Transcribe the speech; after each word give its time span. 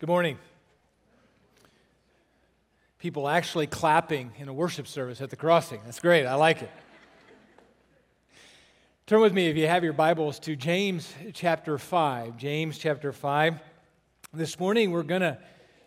Good 0.00 0.08
morning. 0.08 0.38
People 2.98 3.28
actually 3.28 3.68
clapping 3.68 4.32
in 4.38 4.48
a 4.48 4.52
worship 4.52 4.88
service 4.88 5.20
at 5.20 5.30
the 5.30 5.36
crossing. 5.36 5.80
That's 5.84 6.00
great. 6.00 6.26
I 6.26 6.34
like 6.34 6.62
it. 6.62 6.70
Turn 9.06 9.20
with 9.20 9.32
me, 9.32 9.46
if 9.46 9.56
you 9.56 9.68
have 9.68 9.84
your 9.84 9.92
Bibles, 9.92 10.40
to 10.40 10.56
James 10.56 11.14
chapter 11.32 11.78
5. 11.78 12.36
James 12.36 12.76
chapter 12.76 13.12
5. 13.12 13.60
This 14.32 14.58
morning, 14.58 14.90
we're 14.90 15.04
going 15.04 15.20
to 15.20 15.38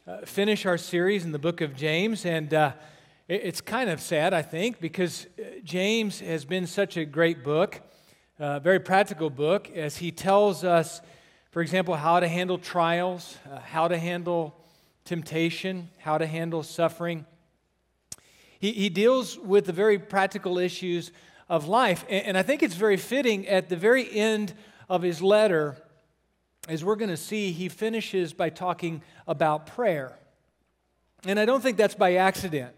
uh, 0.07 0.21
finish 0.25 0.65
our 0.65 0.77
series 0.77 1.25
in 1.25 1.33
the 1.33 1.39
book 1.39 1.59
of 1.59 1.75
James, 1.75 2.25
and 2.25 2.53
uh, 2.53 2.71
it's 3.27 3.59
kind 3.59 3.89
of 3.89 3.99
sad, 3.99 4.33
I 4.33 4.41
think, 4.41 4.79
because 4.79 5.27
uh, 5.37 5.59
James 5.65 6.21
has 6.21 6.45
been 6.45 6.65
such 6.65 6.95
a 6.95 7.03
great 7.03 7.43
book, 7.43 7.81
a 8.39 8.61
very 8.61 8.79
practical 8.79 9.29
book, 9.29 9.69
as 9.75 9.97
he 9.97 10.13
tells 10.13 10.63
us 10.63 11.01
for 11.57 11.63
example, 11.63 11.95
how 11.95 12.19
to 12.19 12.27
handle 12.27 12.59
trials, 12.59 13.35
uh, 13.51 13.57
how 13.57 13.87
to 13.87 13.97
handle 13.97 14.55
temptation, 15.05 15.89
how 15.97 16.19
to 16.19 16.27
handle 16.27 16.61
suffering. 16.61 17.25
He, 18.59 18.73
he 18.73 18.89
deals 18.89 19.39
with 19.39 19.65
the 19.65 19.73
very 19.73 19.97
practical 19.97 20.59
issues 20.59 21.11
of 21.49 21.67
life. 21.67 22.05
And, 22.09 22.25
and 22.27 22.37
I 22.37 22.43
think 22.43 22.61
it's 22.61 22.75
very 22.75 22.95
fitting 22.95 23.47
at 23.47 23.69
the 23.69 23.75
very 23.75 24.07
end 24.07 24.53
of 24.87 25.01
his 25.01 25.19
letter, 25.19 25.77
as 26.69 26.85
we're 26.85 26.95
going 26.95 27.09
to 27.09 27.17
see, 27.17 27.51
he 27.51 27.69
finishes 27.69 28.33
by 28.33 28.51
talking 28.51 29.01
about 29.25 29.65
prayer. 29.65 30.15
And 31.25 31.39
I 31.39 31.45
don't 31.45 31.63
think 31.63 31.75
that's 31.75 31.95
by 31.95 32.17
accident. 32.17 32.75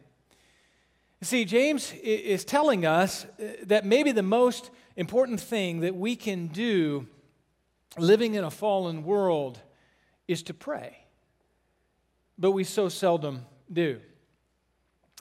See, 1.22 1.44
James 1.44 1.92
is 2.02 2.46
telling 2.46 2.86
us 2.86 3.26
uh, 3.26 3.46
that 3.64 3.86
maybe 3.86 4.14
the 4.14 4.23
most 4.23 4.72
important 4.96 5.42
thing 5.42 5.82
that 5.82 5.98
we 5.98 6.16
can 6.16 6.48
do 6.48 7.08
living 7.98 8.36
in 8.36 8.44
a 8.44 8.52
fallen 8.52 9.04
world 9.04 9.60
is 10.28 10.44
to 10.44 10.54
pray. 10.54 10.98
But 12.38 12.52
we 12.52 12.64
so 12.64 12.90
seldom 12.90 13.46
do. 13.72 14.00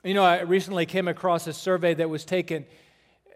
You 0.03 0.13
know, 0.13 0.23
I 0.23 0.41
recently 0.41 0.85
came 0.85 1.07
across 1.07 1.47
a 1.47 1.53
survey 1.53 1.93
that 1.95 2.09
was 2.09 2.23
taken 2.23 2.65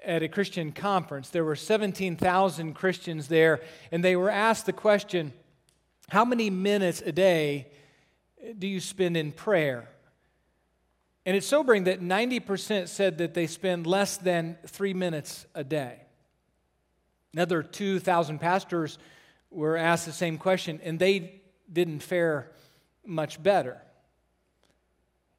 at 0.03 0.23
a 0.23 0.27
Christian 0.27 0.71
conference. 0.71 1.29
There 1.29 1.43
were 1.43 1.55
17,000 1.55 2.73
Christians 2.73 3.27
there, 3.27 3.61
and 3.91 4.03
they 4.03 4.15
were 4.15 4.29
asked 4.29 4.65
the 4.65 4.73
question 4.73 5.33
How 6.09 6.23
many 6.23 6.49
minutes 6.49 7.01
a 7.01 7.11
day 7.11 7.67
do 8.57 8.67
you 8.67 8.79
spend 8.79 9.17
in 9.17 9.31
prayer? 9.31 9.89
And 11.25 11.37
it's 11.37 11.47
sobering 11.47 11.85
that 11.85 12.01
90% 12.01 12.89
said 12.89 13.17
that 13.19 13.33
they 13.33 13.47
spend 13.47 13.87
less 13.87 14.17
than 14.17 14.57
three 14.67 14.93
minutes 14.93 15.45
a 15.55 15.63
day. 15.63 16.01
Another 17.33 17.63
2,000 17.63 18.39
pastors 18.39 18.99
were 19.53 19.77
asked 19.77 20.05
the 20.05 20.11
same 20.11 20.37
question, 20.37 20.79
and 20.83 20.99
they 20.99 21.41
didn't 21.71 21.99
fare 21.99 22.51
much 23.05 23.41
better. 23.41 23.81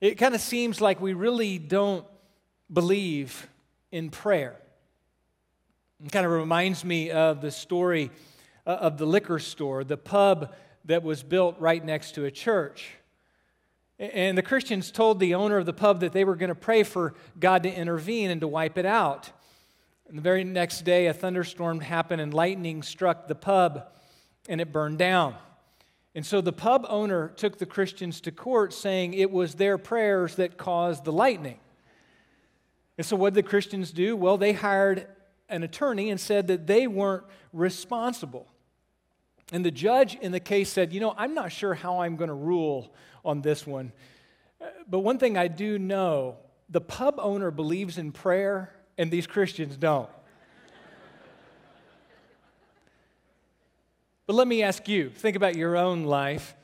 It 0.01 0.17
kind 0.17 0.34
of 0.34 0.41
seems 0.41 0.81
like 0.81 1.01
we 1.01 1.12
really 1.12 1.59
don't 1.59 2.07
believe 2.73 3.48
in 3.91 4.11
prayer. 4.11 4.57
It 6.05 6.12
kind 6.12 6.27
of 6.27 6.33
reminds 6.33 6.85
me 6.85 7.11
of 7.11 7.41
the 7.41 7.51
story 7.51 8.11
uh, 8.67 8.70
of 8.70 8.98
the 8.98 9.07
liquor 9.07 9.39
store, 9.39 9.85
the 9.85 9.97
pub 9.97 10.55
that 10.85 11.03
was 11.03 11.23
built 11.23 11.59
right 11.59 11.83
next 11.83 12.15
to 12.17 12.25
a 12.25 12.31
church. 12.31 12.91
And 13.98 14.37
the 14.37 14.42
Christians 14.42 14.91
told 14.91 15.20
the 15.20 15.35
owner 15.35 15.57
of 15.57 15.67
the 15.67 15.73
pub 15.73 16.01
that 16.01 16.12
they 16.12 16.25
were 16.25 16.35
going 16.35 16.48
to 16.48 16.55
pray 16.55 16.83
for 16.83 17.15
God 17.39 17.62
to 17.62 17.73
intervene 17.73 18.31
and 18.31 18.41
to 18.41 18.48
wipe 18.48 18.77
it 18.77 18.85
out. 18.85 19.31
And 20.09 20.19
the 20.19 20.23
very 20.23 20.45
next 20.45 20.83
day, 20.83 21.07
a 21.07 21.15
thunderstorm 21.15 21.81
happened 21.81 22.20
and 22.20 22.35
lightning 22.35 22.83
struck 22.83 23.29
the 23.29 23.35
pub 23.35 23.89
and 24.48 24.61
it 24.61 24.73
burned 24.73 24.98
down. 24.98 25.34
And 26.14 26.25
so 26.25 26.41
the 26.41 26.53
pub 26.53 26.87
owner 26.89 27.28
took 27.28 27.59
the 27.59 27.67
Christians 27.67 28.20
to 28.23 28.31
court 28.31 28.73
saying 28.73 29.14
it 29.14 29.31
was 29.31 29.55
their 29.55 29.78
prayers 29.78 30.36
that 30.36 30.56
caused 30.56 31.05
the 31.05 31.12
lightning. 31.12 31.59
And 32.97 33.06
so 33.06 33.17
what 33.17 33.34
did 33.34 33.45
the 33.45 33.48
Christians 33.48 33.91
do? 33.91 34.17
Well, 34.17 34.39
they 34.39 34.53
hired 34.53 35.08
an 35.48 35.63
attorney 35.64 36.11
and 36.11 36.20
said 36.20 36.46
that 36.46 36.67
they 36.67 36.86
weren't 36.86 37.24
responsible. 37.52 38.46
And 39.52 39.64
the 39.64 39.70
judge 39.70 40.14
in 40.17 40.33
the 40.33 40.41
case 40.41 40.70
said, 40.70 40.92
You 40.92 41.01
know, 41.01 41.14
I'm 41.17 41.35
not 41.35 41.52
sure 41.52 41.74
how 41.74 42.01
I'm 42.01 42.17
going 42.17 42.29
to 42.29 42.35
rule 42.35 42.95
on 43.24 43.42
this 43.42 43.67
one. 43.67 43.92
But 44.89 45.01
one 45.01 45.18
thing 45.18 45.36
I 45.36 45.48
do 45.48 45.79
know 45.79 46.36
the 46.68 46.80
pub 46.80 47.17
owner 47.18 47.51
believes 47.51 47.98
in 47.98 48.13
prayer, 48.13 48.73
and 48.97 49.11
these 49.11 49.27
Christians 49.27 49.77
don't. 49.77 50.08
But 54.27 54.36
let 54.36 54.48
me 54.48 54.62
ask 54.62 54.89
you 54.89 55.11
think 55.11 55.36
about 55.36 55.57
your 55.57 55.77
own 55.77 56.05
life. 56.05 56.55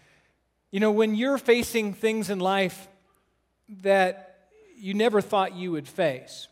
You 0.71 0.81
know, 0.81 0.93
when 0.93 1.15
you're 1.15 1.38
facing 1.38 1.94
things 1.94 2.31
in 2.31 2.38
life 2.38 2.88
that 3.82 4.38
you 4.76 4.94
never 4.94 5.21
thought 5.21 5.54
you 5.54 5.72
would 5.72 5.88
face, 5.88 6.48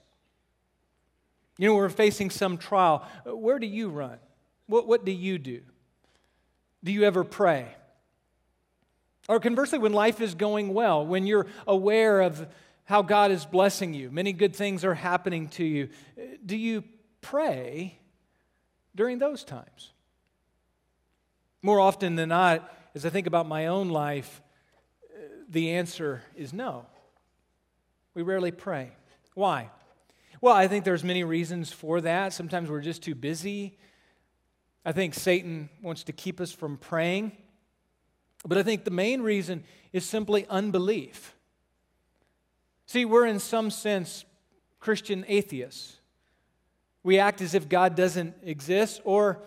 you 1.56 1.69
know, 1.69 1.74
we're 1.74 1.88
facing 1.88 2.30
some 2.30 2.58
trial, 2.58 3.06
where 3.24 3.58
do 3.58 3.66
you 3.66 3.88
run? 3.88 4.19
What, 4.66 4.86
what 4.86 5.04
do 5.04 5.12
you 5.12 5.38
do? 5.38 5.62
Do 6.84 6.92
you 6.92 7.04
ever 7.04 7.25
pray? 7.25 7.75
Or 9.28 9.40
conversely, 9.40 9.78
when 9.78 9.92
life 9.92 10.20
is 10.20 10.34
going 10.34 10.72
well, 10.72 11.04
when 11.04 11.26
you're 11.26 11.46
aware 11.66 12.20
of 12.20 12.46
how 12.84 13.02
God 13.02 13.30
is 13.30 13.44
blessing 13.44 13.92
you, 13.92 14.10
many 14.10 14.32
good 14.32 14.54
things 14.54 14.84
are 14.84 14.94
happening 14.94 15.48
to 15.48 15.64
you, 15.64 15.88
do 16.44 16.56
you 16.56 16.84
pray 17.20 17.98
during 18.94 19.19
those 19.19 19.44
times? 19.44 19.92
More 21.68 21.80
often 21.80 22.16
than 22.16 22.30
not, 22.30 22.72
as 22.94 23.04
I 23.04 23.10
think 23.10 23.26
about 23.26 23.46
my 23.46 23.66
own 23.66 23.90
life, 23.90 24.40
the 25.50 25.72
answer 25.72 26.22
is 26.34 26.54
no. 26.54 26.86
We 28.14 28.22
rarely 28.22 28.52
pray. 28.52 28.92
Why? 29.34 29.68
Well, 30.40 30.54
I 30.54 30.66
think 30.66 30.86
there's 30.86 31.04
many 31.04 31.24
reasons 31.24 31.70
for 31.70 32.00
that. 32.00 32.32
Sometimes 32.32 32.70
we're 32.70 32.80
just 32.80 33.02
too 33.02 33.14
busy. 33.14 33.76
I 34.82 34.92
think 34.92 35.12
Satan 35.12 35.68
wants 35.82 36.04
to 36.04 36.12
keep 36.12 36.40
us 36.40 36.52
from 36.52 36.78
praying. 36.78 37.32
But 38.46 38.56
I 38.56 38.62
think 38.62 38.84
the 38.84 38.90
main 38.90 39.20
reason 39.20 39.62
is 39.92 40.06
simply 40.06 40.46
unbelief. 40.48 41.36
See, 42.86 43.04
we're 43.04 43.26
in 43.26 43.40
some 43.40 43.70
sense 43.70 44.24
Christian 44.80 45.22
atheists. 45.28 45.98
We 47.02 47.18
act 47.18 47.42
as 47.42 47.52
if 47.52 47.68
God 47.68 47.94
doesn't 47.94 48.36
exist, 48.42 49.02
or 49.04 49.42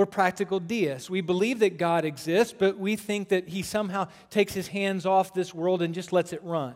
we're 0.00 0.06
practical 0.06 0.60
deists. 0.60 1.10
We 1.10 1.20
believe 1.20 1.58
that 1.58 1.76
God 1.76 2.06
exists, 2.06 2.54
but 2.58 2.78
we 2.78 2.96
think 2.96 3.28
that 3.28 3.48
He 3.48 3.60
somehow 3.60 4.08
takes 4.30 4.54
His 4.54 4.66
hands 4.66 5.04
off 5.04 5.34
this 5.34 5.52
world 5.52 5.82
and 5.82 5.92
just 5.92 6.10
lets 6.10 6.32
it 6.32 6.42
run, 6.42 6.74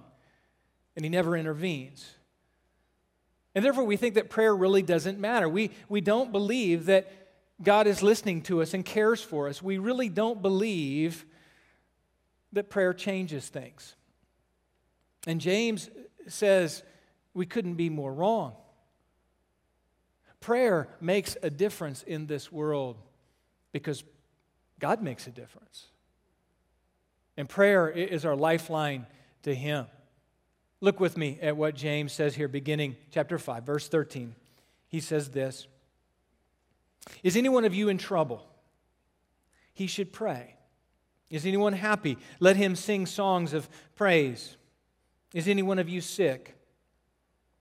and 0.94 1.06
He 1.06 1.08
never 1.08 1.34
intervenes. 1.34 2.06
And 3.54 3.64
therefore, 3.64 3.84
we 3.84 3.96
think 3.96 4.16
that 4.16 4.28
prayer 4.28 4.54
really 4.54 4.82
doesn't 4.82 5.18
matter. 5.18 5.48
We, 5.48 5.70
we 5.88 6.02
don't 6.02 6.32
believe 6.32 6.84
that 6.84 7.10
God 7.62 7.86
is 7.86 8.02
listening 8.02 8.42
to 8.42 8.60
us 8.60 8.74
and 8.74 8.84
cares 8.84 9.22
for 9.22 9.48
us. 9.48 9.62
We 9.62 9.78
really 9.78 10.10
don't 10.10 10.42
believe 10.42 11.24
that 12.52 12.68
prayer 12.68 12.92
changes 12.92 13.48
things. 13.48 13.94
And 15.26 15.40
James 15.40 15.88
says 16.28 16.82
we 17.32 17.46
couldn't 17.46 17.76
be 17.76 17.88
more 17.88 18.12
wrong. 18.12 18.52
Prayer 20.40 20.88
makes 21.00 21.38
a 21.42 21.48
difference 21.48 22.02
in 22.02 22.26
this 22.26 22.52
world 22.52 22.98
because 23.74 24.04
God 24.78 25.02
makes 25.02 25.26
a 25.26 25.30
difference. 25.30 25.86
And 27.36 27.48
prayer 27.48 27.90
is 27.90 28.24
our 28.24 28.36
lifeline 28.36 29.04
to 29.42 29.52
Him. 29.52 29.86
Look 30.80 31.00
with 31.00 31.16
me 31.16 31.40
at 31.42 31.56
what 31.56 31.74
James 31.74 32.12
says 32.12 32.36
here, 32.36 32.46
beginning 32.46 32.94
chapter 33.10 33.36
5, 33.36 33.64
verse 33.64 33.88
13. 33.88 34.36
He 34.86 35.00
says 35.00 35.30
this 35.30 35.66
Is 37.24 37.36
any 37.36 37.48
one 37.48 37.64
of 37.64 37.74
you 37.74 37.88
in 37.88 37.98
trouble? 37.98 38.46
He 39.72 39.88
should 39.88 40.12
pray. 40.12 40.54
Is 41.28 41.44
anyone 41.44 41.72
happy? 41.72 42.16
Let 42.38 42.54
him 42.54 42.76
sing 42.76 43.06
songs 43.06 43.54
of 43.54 43.68
praise. 43.96 44.56
Is 45.34 45.48
any 45.48 45.62
one 45.62 45.80
of 45.80 45.88
you 45.88 46.00
sick? 46.00 46.56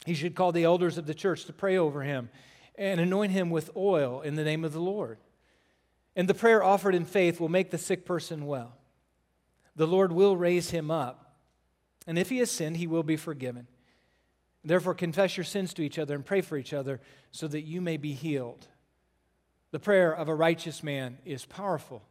He 0.06 0.14
should 0.14 0.36
call 0.36 0.52
the 0.52 0.66
elders 0.66 1.00
of 1.00 1.08
the 1.08 1.16
church 1.16 1.46
to 1.46 1.54
pray 1.54 1.76
over 1.76 2.04
him 2.04 2.30
and 2.76 3.02
anoint 3.02 3.32
him 3.32 3.50
with 3.50 3.72
oil 3.76 4.22
in 4.22 4.36
the 4.36 4.44
name 4.44 4.64
of 4.64 4.74
the 4.74 4.80
Lord. 4.80 5.18
And 6.16 6.28
the 6.28 6.34
prayer 6.34 6.64
offered 6.64 6.96
in 6.96 7.06
faith 7.06 7.40
will 7.40 7.50
make 7.50 7.72
the 7.72 7.78
sick 7.78 8.06
person 8.06 8.46
well. 8.46 8.78
The 9.76 9.88
Lord 9.88 10.12
will 10.12 10.38
raise 10.38 10.70
him 10.70 10.92
up. 10.92 11.38
And 12.06 12.20
if 12.20 12.30
he 12.30 12.38
has 12.40 12.52
sinned, 12.52 12.78
he 12.78 12.88
will 12.88 13.04
be 13.04 13.18
forgiven. 13.18 13.68
Therefore, 14.64 14.94
confess 14.94 15.36
your 15.36 15.44
sins 15.44 15.74
to 15.74 15.82
each 15.82 16.00
other 16.00 16.16
and 16.16 16.26
pray 16.26 16.42
for 16.42 16.58
each 16.58 16.74
other 16.74 17.02
so 17.32 17.48
that 17.48 17.62
you 17.62 17.82
may 17.82 17.98
be 17.98 18.14
healed. 18.14 18.68
The 19.72 19.80
prayer 19.80 20.14
of 20.14 20.30
a 20.30 20.36
righteous 20.36 20.84
man 20.84 21.18
is 21.26 21.46
powerful 21.46 22.04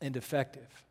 and 0.00 0.16
effective. 0.16 0.84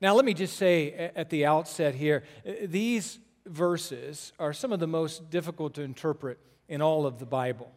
Now, 0.00 0.14
let 0.14 0.24
me 0.24 0.34
just 0.34 0.56
say 0.56 1.12
at 1.14 1.30
the 1.30 1.46
outset 1.46 1.94
here 1.94 2.24
these 2.64 3.18
verses 3.46 4.32
are 4.38 4.52
some 4.52 4.72
of 4.72 4.80
the 4.80 4.86
most 4.86 5.30
difficult 5.30 5.74
to 5.74 5.82
interpret 5.82 6.38
in 6.68 6.80
all 6.80 7.06
of 7.06 7.18
the 7.18 7.26
Bible. 7.26 7.70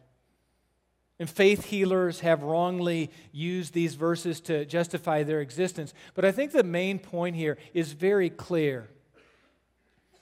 And 1.18 1.30
faith 1.30 1.64
healers 1.64 2.20
have 2.20 2.42
wrongly 2.42 3.10
used 3.32 3.72
these 3.72 3.94
verses 3.94 4.40
to 4.42 4.66
justify 4.66 5.22
their 5.22 5.40
existence. 5.40 5.94
But 6.14 6.26
I 6.26 6.32
think 6.32 6.52
the 6.52 6.62
main 6.62 6.98
point 6.98 7.36
here 7.36 7.56
is 7.72 7.92
very 7.92 8.28
clear. 8.28 8.88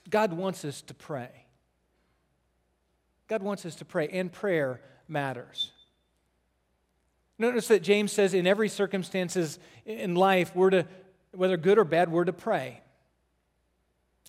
God 0.09 0.31
wants 0.33 0.63
us 0.63 0.81
to 0.83 0.93
pray. 0.93 1.29
God 3.27 3.43
wants 3.43 3.65
us 3.65 3.75
to 3.75 3.85
pray, 3.85 4.07
and 4.07 4.31
prayer 4.31 4.79
matters. 5.07 5.71
Notice 7.37 7.67
that 7.67 7.83
James 7.83 8.13
says 8.13 8.33
in 8.33 8.47
every 8.47 8.69
circumstances 8.69 9.59
in 9.85 10.15
life, 10.15 10.55
we're 10.55 10.69
to, 10.69 10.87
whether 11.33 11.57
good 11.57 11.77
or 11.77 11.83
bad, 11.83 12.09
we're 12.09 12.23
to 12.23 12.33
pray. 12.33 12.81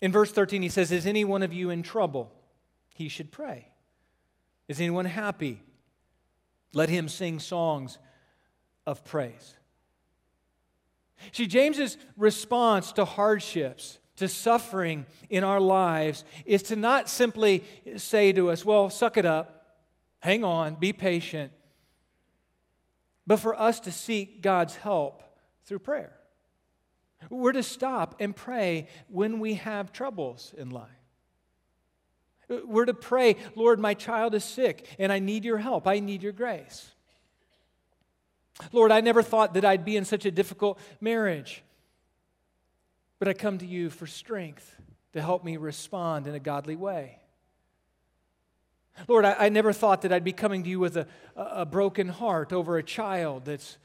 In 0.01 0.11
verse 0.11 0.31
13, 0.31 0.61
he 0.61 0.69
says, 0.69 0.91
Is 0.91 1.05
any 1.05 1.23
one 1.23 1.43
of 1.43 1.53
you 1.53 1.69
in 1.69 1.83
trouble? 1.83 2.31
He 2.95 3.07
should 3.07 3.31
pray. 3.31 3.69
Is 4.67 4.81
anyone 4.81 5.05
happy? 5.05 5.61
Let 6.73 6.89
him 6.89 7.09
sing 7.09 7.39
songs 7.39 7.97
of 8.85 9.03
praise. 9.03 9.55
See, 11.31 11.47
James's 11.47 11.97
response 12.15 12.91
to 12.93 13.05
hardships, 13.05 13.99
to 14.17 14.27
suffering 14.27 15.05
in 15.29 15.43
our 15.43 15.59
lives, 15.59 16.23
is 16.45 16.63
to 16.63 16.75
not 16.75 17.09
simply 17.09 17.63
say 17.97 18.31
to 18.33 18.51
us, 18.51 18.63
Well, 18.63 18.89
suck 18.89 19.17
it 19.17 19.25
up, 19.25 19.77
hang 20.19 20.43
on, 20.43 20.75
be 20.75 20.93
patient 20.93 21.51
but 23.27 23.37
for 23.37 23.59
us 23.59 23.81
to 23.81 23.91
seek 23.91 24.41
God's 24.41 24.77
help 24.77 25.21
through 25.65 25.79
prayer. 25.79 26.13
We're 27.29 27.51
to 27.51 27.63
stop 27.63 28.15
and 28.21 28.33
pray 28.33 28.87
when 29.09 29.39
we 29.39 29.55
have 29.55 29.91
troubles 29.91 30.53
in 30.57 30.69
life. 30.69 30.87
Uh, 32.49 32.57
we're 32.65 32.85
to 32.85 32.93
pray, 32.93 33.35
Lord, 33.55 33.79
my 33.79 33.93
child 33.93 34.35
is 34.35 34.43
sick 34.43 34.87
and 34.99 35.11
I 35.11 35.19
need 35.19 35.45
your 35.45 35.57
help. 35.57 35.87
I 35.87 35.99
need 35.99 36.23
your 36.23 36.31
grace. 36.31 36.91
Lord, 38.71 38.91
I 38.91 39.01
never 39.01 39.21
thought 39.21 39.53
that 39.53 39.65
I'd 39.65 39.85
be 39.85 39.97
in 39.97 40.05
such 40.05 40.25
a 40.25 40.31
difficult 40.31 40.79
marriage, 40.99 41.63
but 43.19 43.27
I 43.27 43.33
come 43.33 43.57
to 43.59 43.65
you 43.65 43.89
for 43.89 44.07
strength 44.07 44.75
to 45.13 45.21
help 45.21 45.43
me 45.43 45.57
respond 45.57 46.27
in 46.27 46.35
a 46.35 46.39
godly 46.39 46.75
way. 46.75 47.19
Lord, 49.07 49.25
I, 49.25 49.33
I, 49.33 49.49
never 49.49 49.73
thought 49.73 50.01
that 50.01 50.11
I'd 50.11 50.23
be 50.23 50.33
coming 50.33 50.63
to 50.63 50.69
you 50.69 50.79
with 50.79 50.97
a, 50.97 51.07
a 51.35 51.65
broken 51.65 52.07
heart 52.07 52.51
over 52.51 52.77
a 52.77 52.83
child 52.83 53.45
that's 53.45 53.77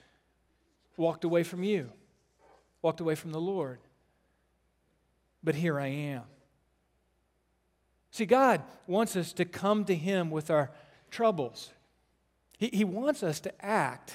walked 0.96 1.24
away 1.24 1.42
from 1.42 1.62
you, 1.62 1.90
walked 2.80 3.00
away 3.00 3.14
from 3.14 3.32
the 3.32 3.40
Lord. 3.40 3.78
But 5.44 5.54
here 5.54 5.78
I 5.78 5.88
am. 5.88 6.22
See, 8.12 8.26
God 8.26 8.62
wants 8.86 9.16
us 9.16 9.32
to 9.32 9.44
come 9.44 9.84
to 9.86 9.94
Him 9.94 10.30
with 10.30 10.50
our 10.50 10.70
troubles. 11.10 11.72
He, 12.58 12.68
he 12.68 12.84
wants 12.84 13.22
us 13.22 13.40
to 13.40 13.64
act 13.64 14.14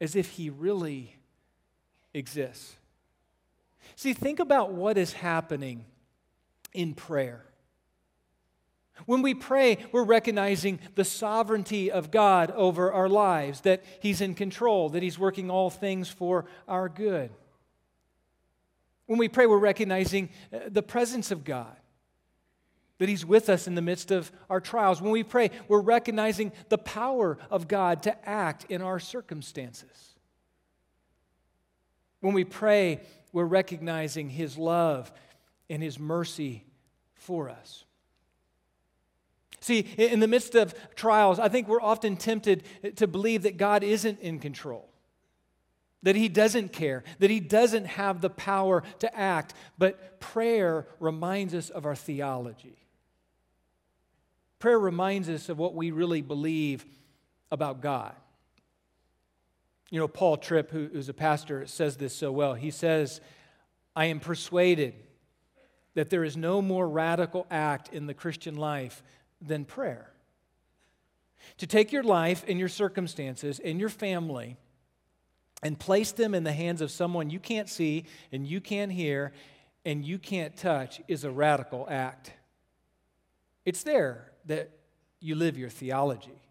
as 0.00 0.16
if 0.16 0.30
He 0.30 0.50
really 0.50 1.16
exists. 2.12 2.76
See, 3.94 4.12
think 4.12 4.40
about 4.40 4.72
what 4.72 4.98
is 4.98 5.12
happening 5.12 5.84
in 6.74 6.94
prayer. 6.94 7.44
When 9.06 9.22
we 9.22 9.34
pray, 9.34 9.78
we're 9.92 10.04
recognizing 10.04 10.80
the 10.96 11.04
sovereignty 11.04 11.90
of 11.90 12.10
God 12.10 12.50
over 12.50 12.92
our 12.92 13.08
lives, 13.08 13.60
that 13.62 13.84
He's 14.00 14.20
in 14.20 14.34
control, 14.34 14.88
that 14.90 15.04
He's 15.04 15.18
working 15.18 15.50
all 15.50 15.70
things 15.70 16.08
for 16.08 16.46
our 16.66 16.88
good. 16.88 17.30
When 19.06 19.18
we 19.18 19.28
pray, 19.28 19.46
we're 19.46 19.58
recognizing 19.58 20.30
uh, 20.52 20.60
the 20.68 20.82
presence 20.82 21.30
of 21.30 21.44
God, 21.44 21.76
that 22.98 23.08
He's 23.08 23.26
with 23.26 23.48
us 23.48 23.66
in 23.66 23.74
the 23.74 23.82
midst 23.82 24.10
of 24.10 24.30
our 24.48 24.60
trials. 24.60 25.02
When 25.02 25.12
we 25.12 25.22
pray, 25.22 25.50
we're 25.68 25.80
recognizing 25.80 26.52
the 26.68 26.78
power 26.78 27.38
of 27.50 27.68
God 27.68 28.02
to 28.04 28.28
act 28.28 28.66
in 28.68 28.82
our 28.82 28.98
circumstances. 28.98 30.14
When 32.20 32.34
we 32.34 32.44
pray, 32.44 33.00
we're 33.32 33.44
recognizing 33.44 34.30
His 34.30 34.56
love 34.56 35.12
and 35.68 35.82
His 35.82 35.98
mercy 35.98 36.64
for 37.14 37.48
us. 37.48 37.84
See, 39.60 39.80
in 39.96 40.20
the 40.20 40.28
midst 40.28 40.54
of 40.54 40.74
trials, 40.96 41.38
I 41.38 41.48
think 41.48 41.68
we're 41.68 41.80
often 41.80 42.16
tempted 42.16 42.64
to 42.96 43.06
believe 43.06 43.42
that 43.42 43.56
God 43.56 43.84
isn't 43.84 44.18
in 44.18 44.40
control, 44.40 44.91
that 46.02 46.16
He 46.16 46.28
doesn't 46.28 46.72
care, 46.72 47.04
that 47.18 47.30
He 47.30 47.40
doesn't 47.40 47.86
have 47.86 48.20
the 48.20 48.30
power 48.30 48.82
to 49.00 49.16
act. 49.16 49.54
But 49.78 50.20
prayer 50.20 50.86
reminds 51.00 51.54
us 51.54 51.70
of 51.70 51.86
our 51.86 51.94
theology. 51.94 52.76
Prayer 54.58 54.78
reminds 54.78 55.28
us 55.28 55.48
of 55.48 55.58
what 55.58 55.74
we 55.74 55.90
really 55.90 56.22
believe 56.22 56.84
about 57.50 57.80
God. 57.80 58.14
You 59.90 59.98
know, 59.98 60.08
Paul 60.08 60.38
Tripp, 60.38 60.70
who's 60.70 61.08
a 61.08 61.14
pastor, 61.14 61.66
says 61.66 61.96
this 61.96 62.14
so 62.14 62.32
well. 62.32 62.54
He 62.54 62.70
says, 62.70 63.20
I 63.94 64.06
am 64.06 64.20
persuaded 64.20 64.94
that 65.94 66.08
there 66.08 66.24
is 66.24 66.36
no 66.36 66.62
more 66.62 66.88
radical 66.88 67.46
act 67.50 67.92
in 67.92 68.06
the 68.06 68.14
Christian 68.14 68.56
life 68.56 69.02
than 69.40 69.64
prayer. 69.64 70.10
To 71.58 71.66
take 71.66 71.92
your 71.92 72.02
life 72.02 72.44
and 72.48 72.58
your 72.58 72.68
circumstances 72.68 73.58
and 73.58 73.78
your 73.78 73.88
family 73.88 74.56
and 75.62 75.78
place 75.78 76.12
them 76.12 76.34
in 76.34 76.44
the 76.44 76.52
hands 76.52 76.80
of 76.80 76.90
someone 76.90 77.30
you 77.30 77.38
can't 77.38 77.68
see 77.68 78.04
and 78.32 78.46
you 78.46 78.60
can't 78.60 78.92
hear 78.92 79.32
and 79.84 80.04
you 80.04 80.18
can't 80.18 80.56
touch 80.56 81.00
is 81.08 81.24
a 81.24 81.30
radical 81.30 81.86
act. 81.90 82.32
It's 83.64 83.82
there 83.82 84.32
that 84.46 84.70
you 85.20 85.34
live 85.34 85.56
your 85.56 85.70
theology. 85.70 86.42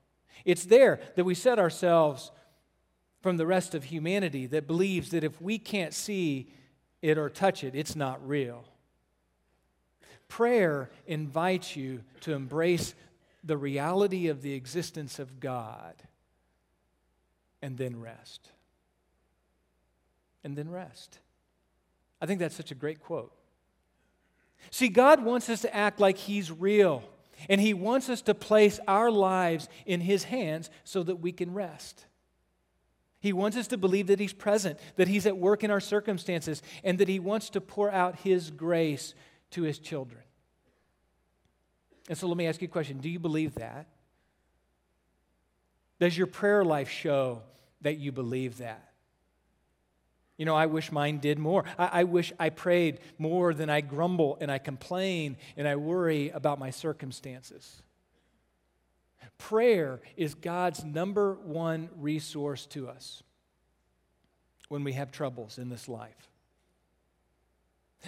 It's 0.45 0.65
there 0.65 0.99
that 1.15 1.23
we 1.23 1.35
set 1.35 1.59
ourselves 1.59 2.31
from 3.21 3.37
the 3.37 3.45
rest 3.45 3.75
of 3.75 3.85
humanity 3.85 4.47
that 4.47 4.67
believes 4.67 5.11
that 5.11 5.23
if 5.23 5.41
we 5.41 5.59
can't 5.59 5.93
see 5.93 6.51
it 7.01 7.17
or 7.17 7.29
touch 7.29 7.63
it, 7.63 7.75
it's 7.75 7.95
not 7.95 8.25
real. 8.27 8.63
Prayer 10.27 10.89
invites 11.05 11.75
you 11.75 12.03
to 12.21 12.33
embrace 12.33 12.95
the 13.43 13.57
reality 13.57 14.27
of 14.27 14.41
the 14.41 14.53
existence 14.53 15.19
of 15.19 15.39
God 15.39 15.95
and 17.61 17.77
then 17.77 17.99
rest. 17.99 18.49
And 20.43 20.55
then 20.55 20.69
rest. 20.69 21.19
I 22.21 22.25
think 22.25 22.39
that's 22.39 22.55
such 22.55 22.71
a 22.71 22.75
great 22.75 22.99
quote. 22.99 23.31
See, 24.69 24.89
God 24.89 25.23
wants 25.23 25.49
us 25.49 25.61
to 25.61 25.75
act 25.75 25.99
like 25.99 26.17
He's 26.17 26.51
real, 26.51 27.03
and 27.49 27.59
He 27.59 27.73
wants 27.73 28.09
us 28.09 28.21
to 28.23 28.33
place 28.33 28.79
our 28.87 29.09
lives 29.09 29.67
in 29.85 30.01
His 30.01 30.25
hands 30.25 30.69
so 30.83 31.03
that 31.03 31.17
we 31.17 31.31
can 31.31 31.53
rest. 31.53 32.05
He 33.19 33.33
wants 33.33 33.57
us 33.57 33.67
to 33.67 33.77
believe 33.77 34.07
that 34.07 34.19
He's 34.19 34.33
present, 34.33 34.79
that 34.97 35.07
He's 35.07 35.25
at 35.25 35.37
work 35.37 35.63
in 35.63 35.71
our 35.71 35.79
circumstances, 35.79 36.61
and 36.83 36.99
that 36.99 37.07
He 37.07 37.19
wants 37.19 37.49
to 37.51 37.61
pour 37.61 37.91
out 37.91 38.19
His 38.19 38.51
grace 38.51 39.15
to 39.51 39.63
his 39.63 39.79
children. 39.79 40.21
And 42.09 42.17
so 42.17 42.27
let 42.27 42.35
me 42.35 42.47
ask 42.47 42.61
you 42.61 42.67
a 42.67 42.71
question 42.71 42.97
Do 42.97 43.09
you 43.09 43.19
believe 43.19 43.55
that? 43.55 43.87
Does 45.99 46.17
your 46.17 46.27
prayer 46.27 46.65
life 46.65 46.89
show 46.89 47.43
that 47.81 47.97
you 47.97 48.11
believe 48.11 48.57
that? 48.57 48.90
You 50.41 50.45
know, 50.45 50.55
I 50.55 50.65
wish 50.65 50.91
mine 50.91 51.19
did 51.19 51.37
more. 51.37 51.65
I, 51.77 51.99
I, 51.99 52.03
wish 52.03 52.33
I 52.39 52.49
prayed 52.49 52.97
more 53.19 53.53
than 53.53 53.69
I 53.69 53.81
grumble 53.81 54.39
and 54.41 54.51
I 54.51 54.57
complain 54.57 55.37
and 55.55 55.67
I 55.67 55.75
worry 55.75 56.31
about 56.31 56.57
my 56.57 56.71
circumstances. 56.71 57.83
Prayer 59.37 60.01
is 60.17 60.33
God's 60.33 60.83
number 60.83 61.35
one 61.43 61.89
resource 61.95 62.65
to 62.71 62.89
us 62.89 63.21
when 64.67 64.83
we 64.83 64.93
have 64.93 65.11
troubles 65.11 65.59
in 65.59 65.69
this 65.69 65.87
life. 65.87 66.27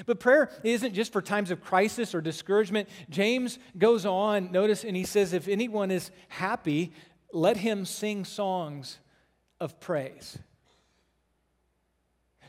But 0.08 0.20
prayer 0.20 0.50
isn't 0.64 0.96
just 0.96 1.14
for 1.14 1.22
times 1.22 1.52
of 1.52 1.62
crisis 1.62 2.16
or 2.16 2.22
discouragement. 2.22 2.90
James 3.12 3.60
goes 3.78 4.08
on, 4.08 4.52
notice, 4.52 4.84
and 4.84 4.98
he 4.98 5.04
says, 5.04 5.34
If 5.34 5.48
anyone 5.48 5.92
is 5.92 6.10
happy, 6.30 6.94
let 7.32 7.58
him 7.58 7.86
sing 7.86 8.26
songs 8.26 8.98
of 9.60 9.80
praise. 9.80 10.40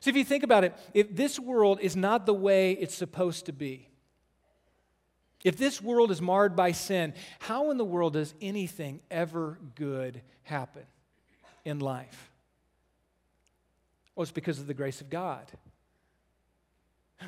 So 0.04 0.10
if 0.10 0.16
you 0.16 0.24
think 0.24 0.44
about 0.44 0.64
it, 0.64 0.74
if 0.92 1.16
this 1.16 1.40
world 1.40 1.78
is 1.80 1.96
not 1.96 2.26
the 2.26 2.34
way 2.34 2.72
it's 2.72 2.94
supposed 2.94 3.46
to 3.46 3.54
be, 3.54 3.88
if 5.42 5.56
this 5.56 5.80
world 5.80 6.10
is 6.10 6.20
marred 6.20 6.54
by 6.54 6.72
sin, 6.72 7.14
how 7.38 7.70
in 7.70 7.78
the 7.78 7.86
world 7.86 8.12
does 8.12 8.34
anything 8.42 9.00
ever 9.10 9.58
good 9.76 10.20
happen 10.42 10.82
in 11.64 11.78
life? 11.78 12.30
Well, 14.14 14.24
it's 14.24 14.30
because 14.30 14.58
of 14.58 14.66
the 14.66 14.74
grace 14.74 15.00
of 15.00 15.08
God. 15.08 15.50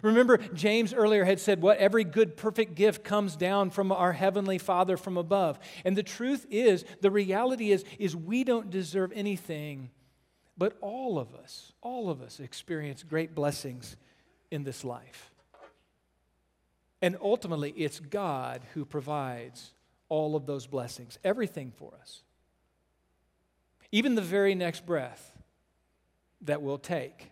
Remember, 0.02 0.36
James 0.36 0.92
earlier 0.92 1.24
had 1.24 1.40
said, 1.40 1.62
What 1.62 1.78
every 1.78 2.04
good, 2.04 2.36
perfect 2.36 2.74
gift 2.74 3.02
comes 3.02 3.36
down 3.36 3.70
from 3.70 3.90
our 3.90 4.12
Heavenly 4.12 4.58
Father 4.58 4.98
from 4.98 5.16
above. 5.16 5.58
And 5.86 5.96
the 5.96 6.02
truth 6.02 6.44
is, 6.50 6.84
the 7.00 7.10
reality 7.10 7.72
is, 7.72 7.86
is 7.98 8.14
we 8.14 8.44
don't 8.44 8.68
deserve 8.68 9.12
anything, 9.14 9.92
but 10.58 10.76
all 10.80 11.18
of 11.18 11.34
us, 11.34 11.72
all 11.82 12.08
of 12.08 12.22
us 12.22 12.40
experience 12.40 13.02
great 13.02 13.34
blessings 13.34 13.96
in 14.50 14.64
this 14.64 14.84
life. 14.84 15.30
And 17.02 17.16
ultimately, 17.20 17.70
it's 17.70 18.00
God 18.00 18.62
who 18.74 18.84
provides 18.84 19.72
all 20.08 20.34
of 20.34 20.46
those 20.46 20.66
blessings, 20.66 21.18
everything 21.24 21.72
for 21.76 21.92
us. 22.00 22.22
even 23.92 24.14
the 24.14 24.22
very 24.22 24.54
next 24.54 24.84
breath 24.84 25.32
that 26.42 26.62
we'll 26.62 26.78
take. 26.78 27.30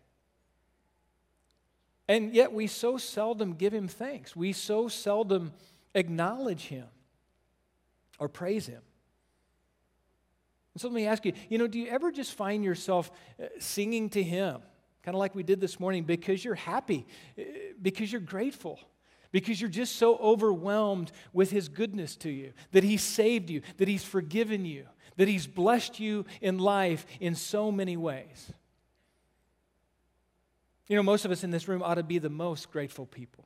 And 2.09 2.35
yet 2.35 2.53
we 2.53 2.67
so 2.67 2.99
seldom 2.99 3.55
give 3.55 3.73
him 3.73 3.89
thanks. 3.89 4.37
We 4.37 4.53
so 4.53 4.89
seldom 4.89 5.53
acknowledge 5.95 6.67
him 6.67 6.87
or 8.19 8.29
praise 8.29 8.67
him. 8.67 8.83
And 10.75 10.81
so 10.81 10.89
let 10.89 10.95
me 10.95 11.07
ask 11.07 11.25
you, 11.25 11.33
you 11.49 11.59
know, 11.59 11.67
do 11.67 11.79
you 11.79 11.89
ever 11.89 12.11
just 12.11 12.35
find 12.35 12.65
yourself 12.65 13.11
uh, 13.41 13.47
singing 13.59 14.11
to 14.11 14.23
him, 14.23 14.61
kind 15.03 15.15
of 15.15 15.21
like 15.21 15.35
we 15.35 15.43
did 15.43 15.61
this 15.61 15.79
morning, 15.79 16.05
because 16.05 16.45
you're 16.45 16.55
happy, 16.55 17.07
uh, 17.39 17.43
because 17.81 18.11
you're 18.13 18.21
grateful? 18.21 18.79
because 19.35 19.61
you're 19.61 19.69
just 19.69 19.97
so 19.97 20.17
overwhelmed 20.19 21.11
with 21.33 21.51
His 21.51 21.69
goodness 21.69 22.15
to 22.19 22.31
you, 22.31 22.53
that 22.71 22.85
He 22.85 22.97
saved 22.97 23.51
you, 23.51 23.63
that 23.79 23.89
He's 23.89 24.05
forgiven 24.05 24.65
you, 24.65 24.87
that 25.17 25.27
He's 25.27 25.49
blessed 25.49 25.99
you 25.99 26.25
in 26.41 26.59
life 26.59 27.05
in 27.19 27.35
so 27.35 27.73
many 27.73 27.97
ways. 27.97 28.53
You 30.87 30.95
know, 30.95 31.03
most 31.03 31.25
of 31.25 31.33
us 31.33 31.43
in 31.43 31.51
this 31.51 31.67
room 31.67 31.83
ought 31.83 31.97
to 31.97 32.05
be 32.05 32.19
the 32.19 32.31
most 32.31 32.71
grateful 32.71 33.07
people. 33.07 33.45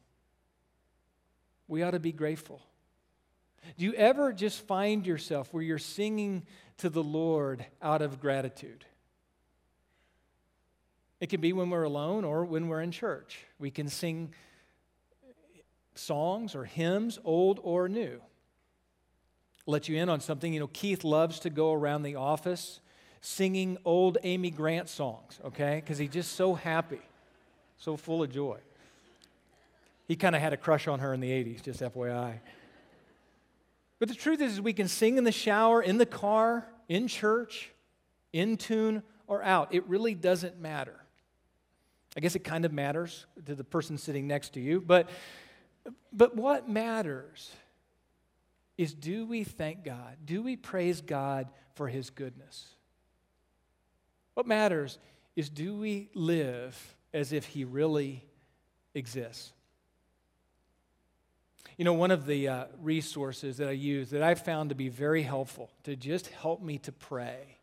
We 1.69 1.83
ought 1.83 1.93
to 1.93 2.01
be 2.01 2.13
grateful. 2.13 2.61
Do 3.77 3.85
you 3.85 3.93
ever 3.95 4.33
just 4.33 4.67
find 4.67 5.07
yourself 5.07 5.53
where 5.53 5.63
you're 5.63 5.79
singing 5.79 6.45
to 6.79 6.89
the 6.89 7.03
Lord 7.03 7.65
out 7.83 8.03
of 8.03 8.21
gratitude? 8.21 8.85
It 11.21 11.29
can 11.29 11.41
be 11.41 11.53
when 11.53 11.71
we're 11.71 11.83
alone 11.83 12.25
or 12.25 12.45
when 12.45 12.69
we're 12.69 12.81
in 12.81 12.93
church. 12.93 13.39
We 13.59 13.71
can 13.71 13.89
sing 13.89 14.33
songs 15.95 16.55
or 16.55 16.65
hymns, 16.65 17.19
old 17.25 17.61
or 17.63 17.89
new. 17.89 18.21
let 19.67 19.89
you 19.89 19.97
in 19.99 20.09
on 20.09 20.21
something. 20.21 20.53
You 20.53 20.61
know, 20.61 20.71
Keith 20.73 21.05
loves 21.05 21.41
to 21.41 21.51
go 21.51 21.73
around 21.73 22.03
the 22.03 22.15
office 22.15 22.81
singing 23.21 23.77
old 23.85 24.17
Amy 24.23 24.51
Grant 24.51 24.89
songs, 24.89 25.41
okay? 25.45 25.83
Because 25.85 25.99
he's 25.99 26.11
just 26.11 26.33
so 26.33 26.55
happy, 26.55 27.01
so 27.77 27.97
full 27.97 28.23
of 28.23 28.31
joy. 28.31 28.59
He 30.07 30.17
kind 30.17 30.35
of 30.35 30.41
had 30.41 30.53
a 30.53 30.57
crush 30.57 30.89
on 30.89 31.01
her 31.01 31.13
in 31.13 31.21
the 31.21 31.31
80s, 31.31 31.63
just 31.63 31.81
FYI. 31.81 32.39
But 33.99 34.09
the 34.09 34.15
truth 34.15 34.41
is, 34.41 34.61
we 34.61 34.73
can 34.73 34.89
sing 34.89 35.19
in 35.19 35.25
the 35.25 35.33
shower, 35.33 35.83
in 35.83 35.99
the 35.99 36.07
car, 36.07 36.67
in 36.89 37.09
church, 37.09 37.71
in 38.33 38.57
tune, 38.57 39.03
or 39.27 39.43
out. 39.43 39.75
It 39.75 39.87
really 39.87 40.15
doesn't 40.15 40.61
matter. 40.61 40.95
I 42.17 42.21
guess 42.21 42.35
it 42.35 42.45
kind 42.45 42.65
of 42.65 42.73
matters 42.73 43.27
to 43.47 43.55
the 43.55 43.65
person 43.65 43.99
sitting 43.99 44.27
next 44.27 44.55
to 44.55 44.61
you, 44.61 44.81
but 44.81 45.09
but 46.13 46.37
what 46.37 46.69
matters 46.69 47.53
is 48.77 48.95
do 48.95 49.27
we 49.27 49.45
thank 49.45 49.85
God? 49.85 50.17
Do 50.25 50.43
we 50.43 50.57
praise 50.57 51.01
God 51.01 51.49
for 51.75 51.89
his 51.89 52.11
goodness? 52.11 52.75
What 54.35 54.47
matters 54.47 54.99
is 55.37 55.49
do 55.49 55.77
we 55.77 56.11
live 56.15 56.97
as 57.13 57.33
if 57.33 57.47
he 57.47 57.65
really 57.65 58.25
exists? 58.95 59.53
You 61.77 61.85
know, 61.85 61.93
one 61.93 62.11
of 62.11 62.27
the 62.27 62.49
uh, 62.49 62.65
resources 62.81 63.59
that 63.59 63.69
I 63.69 63.73
use 63.73 64.11
that 64.11 64.23
I've 64.23 64.45
found 64.45 64.71
to 64.71 64.75
be 64.75 64.89
very 64.89 65.23
helpful 65.23 65.71
to 65.85 65.95
just 65.95 66.29
help 66.29 66.63
me 66.63 66.79
to 66.79 66.93
pray 66.93 67.59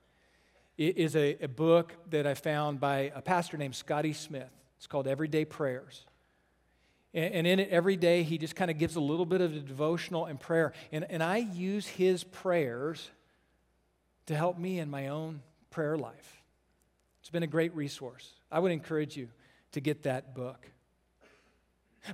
is 0.77 1.15
a, 1.15 1.37
a 1.41 1.47
book 1.47 1.93
that 2.09 2.27
I 2.27 2.33
found 2.33 2.79
by 2.79 3.11
a 3.15 3.21
pastor 3.21 3.57
named 3.57 3.75
Scotty 3.75 4.13
Smith. 4.13 4.51
It's 4.77 4.87
called 4.87 5.07
Everyday 5.07 5.45
Prayers. 5.45 6.05
And, 7.13 7.47
in 7.47 7.59
it 7.59 7.69
every 7.69 7.95
day, 7.95 8.23
he 8.23 8.37
just 8.37 8.57
kind 8.57 8.69
of 8.69 8.77
gives 8.77 8.97
a 8.97 8.99
little 8.99 9.25
bit 9.25 9.39
of 9.39 9.55
a 9.55 9.59
devotional 9.59 10.25
and 10.25 10.37
prayer. 10.37 10.73
And, 10.91 11.05
and 11.09 11.23
I 11.23 11.37
use 11.37 11.87
his 11.87 12.25
prayers 12.25 13.09
to 14.25 14.35
help 14.35 14.57
me 14.57 14.79
in 14.79 14.89
my 14.89 15.07
own 15.07 15.41
prayer 15.71 15.97
life. 15.97 16.41
It's 17.21 17.29
been 17.29 17.43
a 17.43 17.47
great 17.47 17.73
resource. 17.73 18.33
I 18.51 18.59
would 18.59 18.73
encourage 18.73 19.15
you 19.15 19.29
to 19.71 19.79
get 19.79 20.03
that 20.03 20.35
book. 20.35 20.67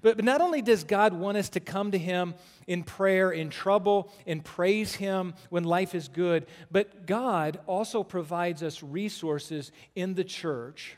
But, 0.01 0.15
but 0.15 0.25
not 0.25 0.41
only 0.41 0.61
does 0.61 0.83
God 0.83 1.13
want 1.13 1.37
us 1.37 1.49
to 1.49 1.59
come 1.59 1.91
to 1.91 1.97
Him 1.97 2.35
in 2.67 2.83
prayer, 2.83 3.31
in 3.31 3.49
trouble, 3.49 4.11
and 4.25 4.43
praise 4.43 4.95
Him 4.95 5.33
when 5.49 5.63
life 5.63 5.95
is 5.95 6.07
good, 6.07 6.45
but 6.69 7.05
God 7.05 7.59
also 7.67 8.03
provides 8.03 8.63
us 8.63 8.81
resources 8.81 9.71
in 9.95 10.13
the 10.13 10.23
church 10.23 10.97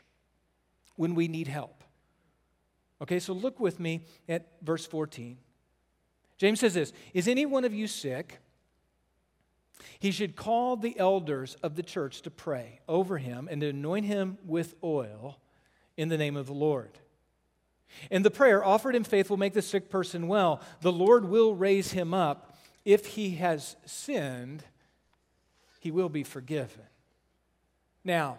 when 0.96 1.14
we 1.14 1.28
need 1.28 1.48
help. 1.48 1.82
Okay, 3.02 3.18
so 3.18 3.32
look 3.32 3.60
with 3.60 3.80
me 3.80 4.04
at 4.28 4.46
verse 4.62 4.86
14. 4.86 5.36
James 6.38 6.60
says 6.60 6.74
this 6.74 6.92
Is 7.12 7.28
any 7.28 7.46
one 7.46 7.64
of 7.64 7.74
you 7.74 7.86
sick? 7.86 8.38
He 9.98 10.10
should 10.10 10.36
call 10.36 10.76
the 10.76 10.98
elders 10.98 11.56
of 11.62 11.76
the 11.76 11.82
church 11.82 12.22
to 12.22 12.30
pray 12.30 12.80
over 12.88 13.18
him 13.18 13.48
and 13.50 13.60
to 13.60 13.68
anoint 13.68 14.06
him 14.06 14.38
with 14.44 14.74
oil 14.82 15.38
in 15.96 16.08
the 16.08 16.18
name 16.18 16.36
of 16.36 16.46
the 16.46 16.52
Lord. 16.52 16.98
And 18.10 18.24
the 18.24 18.30
prayer 18.30 18.64
offered 18.64 18.94
in 18.94 19.04
faith 19.04 19.30
will 19.30 19.36
make 19.36 19.54
the 19.54 19.62
sick 19.62 19.88
person 19.88 20.28
well. 20.28 20.60
The 20.80 20.92
Lord 20.92 21.26
will 21.26 21.54
raise 21.54 21.92
him 21.92 22.12
up. 22.12 22.56
If 22.84 23.06
he 23.06 23.36
has 23.36 23.76
sinned, 23.86 24.64
he 25.80 25.90
will 25.90 26.08
be 26.08 26.22
forgiven. 26.22 26.82
Now, 28.04 28.38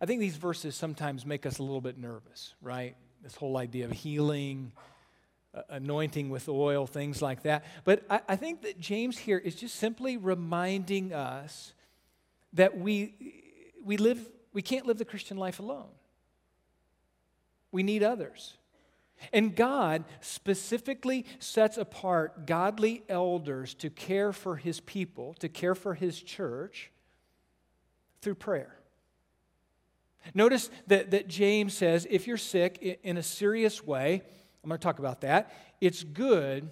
I 0.00 0.06
think 0.06 0.20
these 0.20 0.36
verses 0.36 0.74
sometimes 0.74 1.24
make 1.24 1.46
us 1.46 1.58
a 1.58 1.62
little 1.62 1.80
bit 1.80 1.98
nervous, 1.98 2.54
right? 2.60 2.96
This 3.22 3.34
whole 3.34 3.56
idea 3.56 3.86
of 3.86 3.92
healing, 3.92 4.72
anointing 5.68 6.30
with 6.30 6.48
oil, 6.48 6.86
things 6.86 7.22
like 7.22 7.42
that. 7.42 7.64
But 7.84 8.04
I, 8.10 8.20
I 8.28 8.36
think 8.36 8.62
that 8.62 8.80
James 8.80 9.18
here 9.18 9.38
is 9.38 9.54
just 9.54 9.76
simply 9.76 10.16
reminding 10.16 11.12
us 11.12 11.72
that 12.52 12.76
we, 12.76 13.14
we 13.84 13.96
live, 13.96 14.20
we 14.52 14.62
can't 14.62 14.86
live 14.86 14.98
the 14.98 15.04
Christian 15.04 15.36
life 15.36 15.58
alone. 15.58 15.88
We 17.74 17.82
need 17.82 18.04
others. 18.04 18.56
And 19.32 19.56
God 19.56 20.04
specifically 20.20 21.26
sets 21.40 21.76
apart 21.76 22.46
godly 22.46 23.02
elders 23.08 23.74
to 23.74 23.90
care 23.90 24.32
for 24.32 24.54
his 24.54 24.78
people, 24.78 25.34
to 25.40 25.48
care 25.48 25.74
for 25.74 25.94
his 25.94 26.22
church 26.22 26.92
through 28.22 28.36
prayer. 28.36 28.78
Notice 30.34 30.70
that, 30.86 31.10
that 31.10 31.26
James 31.26 31.74
says 31.74 32.06
if 32.08 32.28
you're 32.28 32.36
sick 32.36 33.00
in 33.02 33.16
a 33.16 33.24
serious 33.24 33.84
way, 33.84 34.22
I'm 34.62 34.68
going 34.68 34.78
to 34.78 34.82
talk 34.82 35.00
about 35.00 35.22
that, 35.22 35.52
it's 35.80 36.04
good 36.04 36.70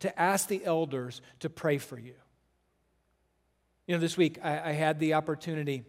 to 0.00 0.20
ask 0.20 0.48
the 0.48 0.62
elders 0.66 1.22
to 1.40 1.48
pray 1.48 1.78
for 1.78 1.98
you. 1.98 2.14
You 3.86 3.94
know, 3.94 4.00
this 4.00 4.18
week 4.18 4.38
I, 4.44 4.68
I 4.68 4.72
had 4.72 5.00
the 5.00 5.14
opportunity 5.14 5.82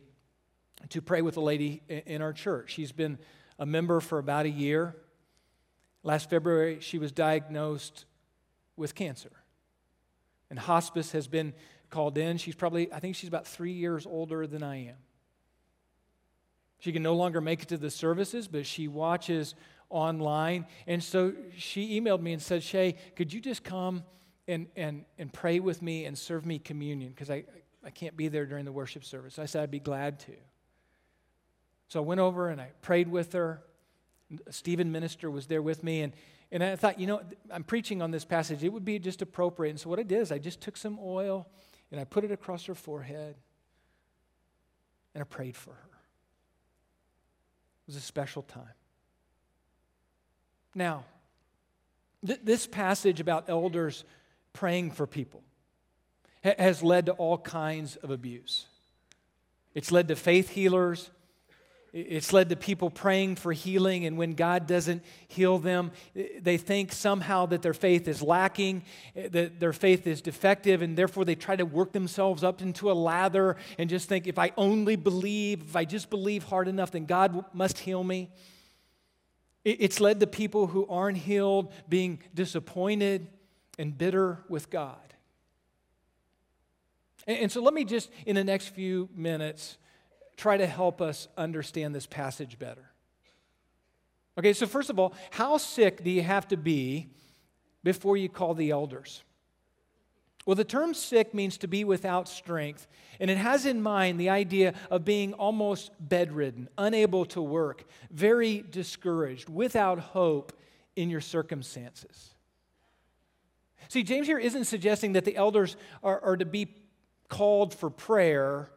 to 0.87 1.01
pray 1.01 1.21
with 1.21 1.35
a 1.35 1.41
lady 1.41 1.81
in 1.89 2.21
our 2.21 2.31
church. 2.31 2.71
She's 2.71 2.93
been 2.93 3.17
a 3.59 3.65
member 3.65 3.99
for 3.99 4.19
about 4.19 4.45
a 4.45 4.49
year. 4.49 4.95
Last 6.03 6.29
February, 6.29 6.79
she 6.81 6.99
was 6.99 7.11
diagnosed 7.11 8.05
with 8.77 8.95
cancer. 8.95 9.31
And 10.49 10.59
hospice 10.59 11.11
has 11.13 11.27
been 11.27 11.53
called 11.89 12.17
in. 12.17 12.37
She's 12.37 12.55
probably, 12.55 12.91
I 12.93 12.99
think 12.99 13.15
she's 13.15 13.27
about 13.27 13.47
three 13.47 13.71
years 13.71 14.05
older 14.05 14.45
than 14.45 14.63
I 14.63 14.87
am. 14.87 14.95
She 16.79 16.91
can 16.91 17.01
no 17.01 17.15
longer 17.15 17.41
make 17.41 17.63
it 17.63 17.69
to 17.69 17.77
the 17.77 17.89
services, 17.89 18.47
but 18.47 18.65
she 18.65 18.87
watches 18.87 19.55
online. 19.89 20.67
And 20.87 21.03
so 21.03 21.33
she 21.57 21.99
emailed 21.99 22.21
me 22.21 22.33
and 22.33 22.41
said, 22.41 22.61
Shay, 22.61 22.95
could 23.15 23.33
you 23.33 23.41
just 23.41 23.63
come 23.63 24.03
and, 24.47 24.67
and, 24.75 25.05
and 25.17 25.31
pray 25.31 25.59
with 25.59 25.81
me 25.81 26.05
and 26.05 26.17
serve 26.17 26.45
me 26.45 26.59
communion? 26.59 27.11
Because 27.11 27.31
I, 27.31 27.45
I 27.83 27.89
can't 27.89 28.15
be 28.15 28.27
there 28.27 28.45
during 28.45 28.65
the 28.65 28.71
worship 28.71 29.03
service. 29.03 29.39
I 29.39 29.45
said, 29.45 29.63
I'd 29.63 29.71
be 29.71 29.79
glad 29.79 30.19
to. 30.21 30.33
So 31.87 32.01
I 32.01 32.05
went 32.05 32.19
over 32.19 32.49
and 32.49 32.59
I 32.59 32.69
prayed 32.81 33.07
with 33.07 33.33
her. 33.33 33.61
Stephen 34.49 34.91
Minister 34.91 35.29
was 35.29 35.47
there 35.47 35.61
with 35.61 35.83
me. 35.83 36.01
And, 36.01 36.13
and 36.51 36.63
I 36.63 36.75
thought, 36.75 36.99
you 36.99 37.07
know, 37.07 37.21
I'm 37.51 37.63
preaching 37.63 38.01
on 38.01 38.11
this 38.11 38.25
passage. 38.25 38.63
It 38.63 38.69
would 38.69 38.85
be 38.85 38.99
just 38.99 39.21
appropriate. 39.21 39.71
And 39.71 39.79
so 39.79 39.89
what 39.89 39.99
I 39.99 40.03
did 40.03 40.21
is 40.21 40.31
I 40.31 40.39
just 40.39 40.61
took 40.61 40.77
some 40.77 40.97
oil 41.01 41.47
and 41.91 41.99
I 41.99 42.03
put 42.03 42.23
it 42.23 42.31
across 42.31 42.65
her 42.65 42.75
forehead 42.75 43.35
and 45.13 45.21
I 45.21 45.25
prayed 45.25 45.55
for 45.55 45.71
her. 45.71 45.89
It 47.83 47.87
was 47.87 47.95
a 47.95 48.01
special 48.01 48.41
time. 48.41 48.63
Now, 50.73 51.05
th- 52.25 52.41
this 52.43 52.67
passage 52.67 53.19
about 53.19 53.45
elders 53.47 54.03
praying 54.53 54.91
for 54.91 55.05
people 55.05 55.43
ha- 56.43 56.55
has 56.57 56.81
led 56.81 57.05
to 57.05 57.13
all 57.13 57.37
kinds 57.37 57.95
of 57.97 58.09
abuse. 58.09 58.65
It's 59.73 59.91
led 59.91 60.07
to 60.07 60.15
faith 60.15 60.49
healers 60.49 61.11
it's 61.95 62.33
led 62.33 62.49
to 62.49 62.57
people 62.57 62.89
praying 62.89 63.37
for 63.37 63.53
healing, 63.53 64.05
and 64.05 64.17
when 64.17 64.33
God 64.33 64.67
doesn't 64.67 65.01
heal 65.29 65.59
them, 65.59 65.93
they 66.13 66.57
think 66.57 66.91
somehow 66.91 67.45
that 67.45 67.61
their 67.61 67.73
faith 67.73 68.09
is 68.09 68.21
lacking, 68.21 68.83
that 69.15 69.61
their 69.61 69.71
faith 69.71 70.05
is 70.05 70.21
defective, 70.21 70.81
and 70.81 70.97
therefore 70.97 71.23
they 71.23 71.35
try 71.35 71.55
to 71.55 71.65
work 71.65 71.93
themselves 71.93 72.43
up 72.43 72.61
into 72.61 72.91
a 72.91 72.93
lather 72.93 73.55
and 73.77 73.89
just 73.89 74.09
think, 74.09 74.27
if 74.27 74.37
I 74.37 74.51
only 74.57 74.97
believe, 74.97 75.61
if 75.61 75.75
I 75.77 75.85
just 75.85 76.09
believe 76.09 76.43
hard 76.43 76.67
enough, 76.67 76.91
then 76.91 77.05
God 77.05 77.45
must 77.53 77.79
heal 77.79 78.03
me. 78.03 78.29
It's 79.63 80.01
led 80.01 80.19
to 80.19 80.27
people 80.27 80.67
who 80.67 80.85
aren't 80.87 81.17
healed 81.17 81.71
being 81.87 82.19
disappointed 82.33 83.27
and 83.79 83.97
bitter 83.97 84.43
with 84.49 84.69
God. 84.69 84.97
And, 87.25 87.49
so 87.49 87.61
let 87.63 87.73
me 87.73 87.85
just, 87.85 88.11
in 88.25 88.35
the 88.35 88.43
next 88.43 88.67
few 88.67 89.07
minutes, 89.15 89.77
try 90.37 90.57
to 90.57 90.67
help 90.67 91.01
us 91.01 91.27
understand 91.37 91.95
this 91.95 92.07
passage 92.07 92.59
better. 92.59 92.91
Okay, 94.37 94.53
so 94.53 94.67
first 94.67 94.89
of 94.89 94.99
all, 94.99 95.13
how 95.31 95.57
sick 95.57 96.03
do 96.03 96.11
you 96.11 96.21
have 96.21 96.47
to 96.49 96.57
be 96.57 97.07
before 97.83 98.17
you 98.17 98.27
call 98.27 98.53
the 98.53 98.71
elders? 98.71 99.23
Well, 100.45 100.55
the 100.55 100.63
term 100.63 100.93
sick 100.93 101.33
means 101.33 101.57
to 101.59 101.67
be 101.67 101.83
without 101.83 102.27
strength, 102.27 102.85
and 103.19 103.31
it 103.31 103.37
has 103.37 103.65
in 103.65 103.81
mind 103.81 104.19
the 104.19 104.29
idea 104.29 104.75
of 104.91 105.03
being 105.03 105.33
almost 105.33 105.91
bedridden, 105.99 106.69
unable 106.77 107.25
to 107.25 107.41
work, 107.41 107.85
very 108.11 108.63
discouraged, 108.69 109.49
without 109.49 109.99
hope 109.99 110.53
in 110.95 111.09
your 111.09 111.21
circumstances. 111.21 112.35
See, 113.87 114.03
James 114.03 114.27
here 114.27 114.37
isn't 114.37 114.65
suggesting 114.65 115.13
that 115.13 115.25
the 115.25 115.35
elders 115.35 115.77
are, 116.03 116.19
are 116.21 116.37
to 116.37 116.45
be 116.45 116.75
called 117.27 117.73
for 117.73 117.89
prayer 117.89 118.69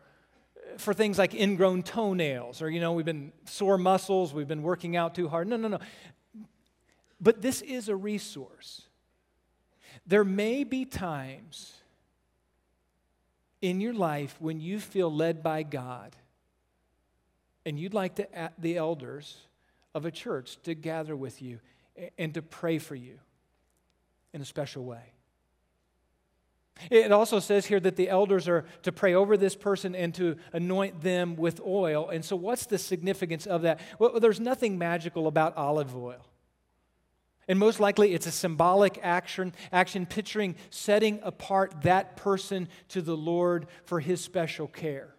for 0.78 0.94
things 0.94 1.18
like 1.18 1.34
ingrown 1.34 1.82
toenails 1.82 2.62
or, 2.62 2.70
you 2.70 2.80
know, 2.80 2.92
we've 2.92 3.04
been 3.04 3.32
sore 3.44 3.78
muscles, 3.78 4.32
we've 4.32 4.48
been 4.48 4.62
working 4.62 4.96
out 4.96 5.14
too 5.14 5.28
hard. 5.28 5.48
No, 5.48 5.56
no, 5.56 5.68
no. 5.68 5.78
But 7.20 7.42
this 7.42 7.62
is 7.62 7.88
a 7.88 7.96
resource. 7.96 8.82
There 10.06 10.24
may 10.24 10.64
be 10.64 10.84
times 10.84 11.74
in 13.60 13.80
your 13.80 13.92
life 13.92 14.36
when 14.40 14.60
you 14.60 14.78
feel 14.78 15.12
led 15.12 15.42
by 15.42 15.64
God 15.64 16.16
and 17.66 17.78
you'd 17.78 17.94
like 17.94 18.14
to, 18.16 18.50
the 18.58 18.76
elders 18.76 19.36
of 19.94 20.06
a 20.06 20.10
church 20.10 20.58
to 20.62 20.74
gather 20.74 21.16
with 21.16 21.42
you 21.42 21.58
and 22.16 22.32
to 22.34 22.42
pray 22.42 22.78
for 22.78 22.94
you 22.94 23.18
in 24.32 24.40
a 24.40 24.44
special 24.44 24.84
way. 24.84 25.12
It 26.90 27.12
also 27.12 27.38
says 27.40 27.66
here 27.66 27.80
that 27.80 27.96
the 27.96 28.08
elders 28.08 28.48
are 28.48 28.64
to 28.82 28.92
pray 28.92 29.14
over 29.14 29.36
this 29.36 29.56
person 29.56 29.94
and 29.94 30.14
to 30.14 30.36
anoint 30.52 31.02
them 31.02 31.36
with 31.36 31.60
oil. 31.60 32.08
And 32.08 32.24
so, 32.24 32.36
what's 32.36 32.66
the 32.66 32.78
significance 32.78 33.46
of 33.46 33.62
that? 33.62 33.80
Well, 33.98 34.20
there's 34.20 34.40
nothing 34.40 34.78
magical 34.78 35.26
about 35.26 35.56
olive 35.56 35.96
oil. 35.96 36.24
And 37.48 37.58
most 37.58 37.80
likely, 37.80 38.12
it's 38.12 38.26
a 38.26 38.30
symbolic 38.30 39.00
action, 39.02 39.54
action 39.72 40.04
picturing 40.04 40.54
setting 40.70 41.18
apart 41.22 41.82
that 41.82 42.16
person 42.16 42.68
to 42.88 43.00
the 43.00 43.16
Lord 43.16 43.66
for 43.84 44.00
his 44.00 44.22
special 44.22 44.66
care. 44.66 45.14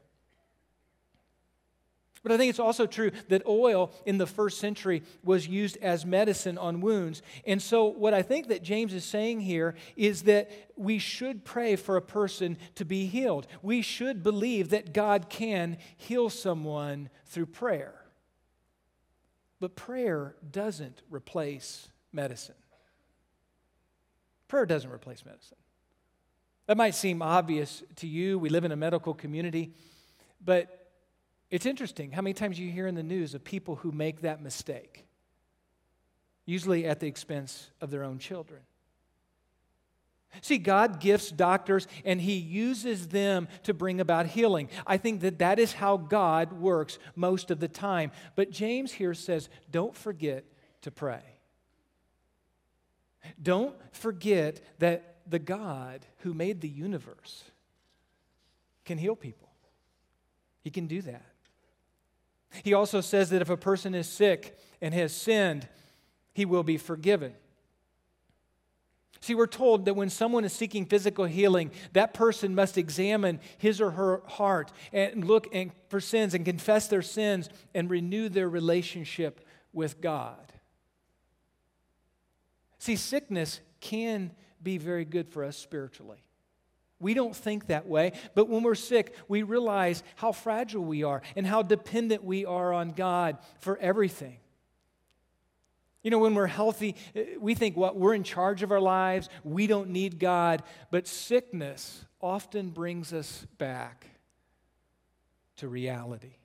But 2.21 2.33
I 2.33 2.37
think 2.37 2.49
it's 2.49 2.59
also 2.59 2.85
true 2.85 3.11
that 3.29 3.45
oil 3.47 3.91
in 4.05 4.17
the 4.17 4.27
first 4.27 4.59
century 4.59 5.03
was 5.23 5.47
used 5.47 5.77
as 5.77 6.05
medicine 6.05 6.57
on 6.57 6.81
wounds. 6.81 7.21
And 7.45 7.61
so, 7.61 7.85
what 7.85 8.13
I 8.13 8.21
think 8.21 8.47
that 8.49 8.61
James 8.61 8.93
is 8.93 9.05
saying 9.05 9.41
here 9.41 9.75
is 9.95 10.23
that 10.23 10.51
we 10.75 10.99
should 10.99 11.45
pray 11.45 11.75
for 11.75 11.95
a 11.95 12.01
person 12.01 12.57
to 12.75 12.83
be 12.83 13.05
healed. 13.05 13.47
We 13.61 13.81
should 13.81 14.21
believe 14.21 14.69
that 14.69 14.93
God 14.93 15.29
can 15.29 15.77
heal 15.95 16.29
someone 16.29 17.09
through 17.25 17.47
prayer. 17.47 17.93
But 19.59 19.75
prayer 19.75 20.35
doesn't 20.51 21.01
replace 21.09 21.89
medicine. 22.11 22.55
Prayer 24.47 24.65
doesn't 24.65 24.91
replace 24.91 25.25
medicine. 25.25 25.57
That 26.67 26.77
might 26.77 26.95
seem 26.95 27.21
obvious 27.21 27.83
to 27.97 28.07
you. 28.07 28.37
We 28.37 28.49
live 28.49 28.63
in 28.63 28.71
a 28.71 28.75
medical 28.75 29.13
community, 29.13 29.73
but 30.43 30.78
it's 31.49 31.65
interesting 31.65 32.11
how 32.11 32.21
many 32.21 32.33
times 32.33 32.59
you 32.59 32.69
hear 32.69 32.87
in 32.87 32.95
the 32.95 33.03
news 33.03 33.33
of 33.33 33.43
people 33.43 33.75
who 33.75 33.91
make 33.91 34.21
that 34.21 34.41
mistake, 34.41 35.05
usually 36.45 36.85
at 36.85 36.99
the 36.99 37.07
expense 37.07 37.71
of 37.81 37.89
their 37.89 38.03
own 38.03 38.19
children. 38.19 38.61
See, 40.41 40.59
God 40.59 40.99
gifts 40.99 41.31
doctors 41.31 41.87
and 42.05 42.21
He 42.21 42.35
uses 42.35 43.07
them 43.07 43.47
to 43.63 43.73
bring 43.73 43.99
about 43.99 44.27
healing. 44.27 44.69
I 44.85 44.97
think 44.97 45.21
that 45.21 45.39
that 45.39 45.57
is 45.57 45.73
how 45.73 45.97
God 45.97 46.53
works 46.53 46.99
most 47.15 47.49
of 47.49 47.59
the 47.59 47.67
time. 47.67 48.11
But 48.35 48.51
James 48.51 48.91
here 48.91 49.15
says, 49.15 49.49
don't 49.71 49.95
forget 49.95 50.45
to 50.83 50.91
pray. 50.91 51.23
Don't 53.41 53.75
forget 53.91 54.61
that 54.79 55.17
the 55.27 55.39
God 55.39 56.05
who 56.19 56.33
made 56.33 56.61
the 56.61 56.69
universe 56.69 57.43
can 58.85 58.97
heal 58.97 59.15
people. 59.15 59.49
He 60.61 60.69
can 60.69 60.87
do 60.87 61.01
that. 61.03 61.25
He 62.63 62.73
also 62.73 63.01
says 63.01 63.29
that 63.29 63.41
if 63.41 63.49
a 63.49 63.57
person 63.57 63.93
is 63.93 64.07
sick 64.07 64.57
and 64.81 64.93
has 64.93 65.13
sinned, 65.13 65.67
he 66.33 66.45
will 66.45 66.63
be 66.63 66.77
forgiven. 66.77 67.33
See, 69.21 69.35
we're 69.35 69.47
told 69.47 69.85
that 69.85 69.95
when 69.95 70.09
someone 70.09 70.45
is 70.45 70.53
seeking 70.53 70.85
physical 70.85 71.25
healing, 71.25 71.71
that 71.91 72.13
person 72.13 72.55
must 72.55 72.77
examine 72.77 73.39
his 73.57 73.81
or 73.81 73.91
her 73.91 74.21
heart 74.25 74.71
and 74.93 75.25
look 75.25 75.53
for 75.89 75.99
sins 75.99 76.33
and 76.33 76.45
confess 76.45 76.87
their 76.87 77.01
sins 77.01 77.49
and 77.75 77.89
renew 77.89 78.29
their 78.29 78.47
relationship 78.47 79.45
with 79.73 79.99
God. 79.99 80.53
See, 82.77 82.95
sickness 82.95 83.59
can 83.81 84.31
be 84.63 84.77
very 84.77 85.03
good 85.03 85.27
for 85.27 85.43
us 85.43 85.57
spiritually. 85.57 86.23
We 86.99 87.13
don't 87.13 87.35
think 87.35 87.67
that 87.67 87.87
way, 87.87 88.11
but 88.35 88.49
when 88.49 88.63
we're 88.63 88.75
sick, 88.75 89.15
we 89.27 89.43
realize 89.43 90.03
how 90.15 90.33
fragile 90.33 90.83
we 90.83 91.03
are 91.03 91.21
and 91.35 91.47
how 91.47 91.61
dependent 91.61 92.23
we 92.23 92.45
are 92.45 92.73
on 92.73 92.91
God 92.91 93.37
for 93.59 93.77
everything. 93.77 94.37
You 96.03 96.11
know, 96.11 96.19
when 96.19 96.35
we're 96.35 96.47
healthy, 96.47 96.95
eh, 97.15 97.35
we 97.39 97.55
think, 97.55 97.75
what, 97.77 97.95
well, 97.95 98.03
we're 98.07 98.13
in 98.13 98.23
charge 98.23 98.63
of 98.63 98.71
our 98.71 98.79
lives, 98.79 99.29
we 99.43 99.67
don't 99.67 99.89
need 99.89 100.19
God, 100.19 100.63
but 100.91 101.07
sickness 101.07 102.05
often 102.21 102.69
brings 102.69 103.13
us 103.13 103.45
back 103.57 104.07
to 105.57 105.67
reality. 105.67 106.35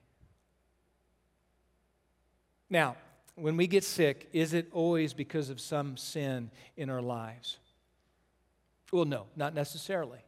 Now, 2.69 2.95
when 3.35 3.57
we 3.57 3.67
get 3.67 3.83
sick, 3.83 4.29
is 4.33 4.53
it 4.53 4.67
always 4.71 5.13
because 5.13 5.49
of 5.49 5.59
some 5.59 5.97
sin 5.97 6.49
in 6.77 6.89
our 6.89 7.01
lives? 7.01 7.57
Well, 8.91 9.05
no, 9.05 9.27
not 9.35 9.53
necessarily. 9.53 10.19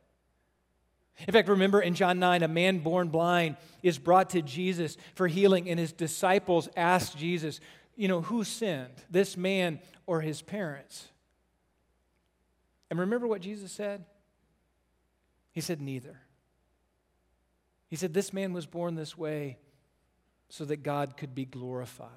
In 1.26 1.34
fact, 1.34 1.50
remember 1.50 1.82
in 1.82 1.96
John 1.96 2.20
9, 2.20 2.44
a 2.44 2.48
man 2.48 2.80
born 2.80 3.08
blind 3.08 3.58
is 3.82 3.98
brought 3.98 4.30
to 4.32 4.42
Jesus 4.42 4.98
for 5.16 5.28
healing, 5.28 5.70
and 5.70 5.80
his 5.80 5.92
disciples 5.92 6.70
asked 6.78 7.18
Jesus, 7.18 7.60
You 7.96 8.08
know, 8.08 8.22
who 8.22 8.44
sinned, 8.44 8.94
this 9.10 9.36
man 9.36 9.80
or 10.06 10.22
his 10.22 10.42
parents? 10.42 11.08
And 12.90 13.00
remember 13.00 13.28
what 13.28 13.42
Jesus 13.42 13.72
said? 13.72 14.06
He 15.52 15.62
said, 15.62 15.82
Neither. 15.82 16.20
He 17.88 17.96
said, 17.96 18.14
This 18.14 18.32
man 18.32 18.54
was 18.54 18.68
born 18.68 18.96
this 18.96 19.18
way 19.18 19.58
so 20.50 20.66
that 20.66 20.84
God 20.84 21.18
could 21.18 21.34
be 21.34 21.46
glorified. 21.46 22.10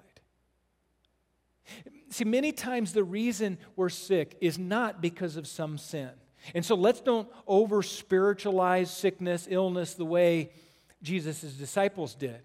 See, 2.11 2.25
many 2.25 2.53
times 2.53 2.93
the 2.93 3.05
reason 3.05 3.57
we're 3.77 3.89
sick 3.89 4.37
is 4.41 4.59
not 4.59 5.01
because 5.01 5.37
of 5.37 5.47
some 5.47 5.79
sin. 5.79 6.11
And 6.55 6.64
so 6.64 6.74
let's 6.74 7.00
don't 7.00 7.29
over 7.46 7.83
spiritualize 7.83 8.90
sickness, 8.90 9.46
illness 9.50 9.94
the 9.94 10.05
way 10.05 10.53
Jesus' 11.03 11.40
disciples 11.40 12.14
did. 12.14 12.40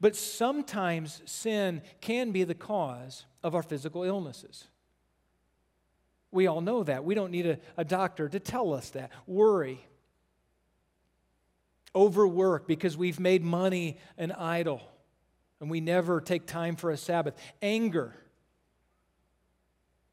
But 0.00 0.14
sometimes 0.14 1.22
sin 1.24 1.82
can 2.00 2.30
be 2.30 2.44
the 2.44 2.54
cause 2.54 3.24
of 3.42 3.54
our 3.54 3.62
physical 3.62 4.04
illnesses. 4.04 4.68
We 6.30 6.46
all 6.46 6.60
know 6.60 6.84
that. 6.84 7.04
We 7.04 7.14
don't 7.14 7.30
need 7.30 7.46
a, 7.46 7.58
a 7.76 7.84
doctor 7.84 8.28
to 8.28 8.40
tell 8.40 8.72
us 8.72 8.90
that. 8.90 9.10
Worry, 9.26 9.84
overwork 11.94 12.66
because 12.66 12.96
we've 12.96 13.20
made 13.20 13.42
money 13.42 13.98
an 14.16 14.32
idol 14.32 14.80
and 15.60 15.70
we 15.70 15.80
never 15.80 16.20
take 16.20 16.46
time 16.46 16.76
for 16.76 16.90
a 16.90 16.96
Sabbath, 16.96 17.34
anger, 17.60 18.14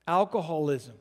alcoholism 0.08 0.96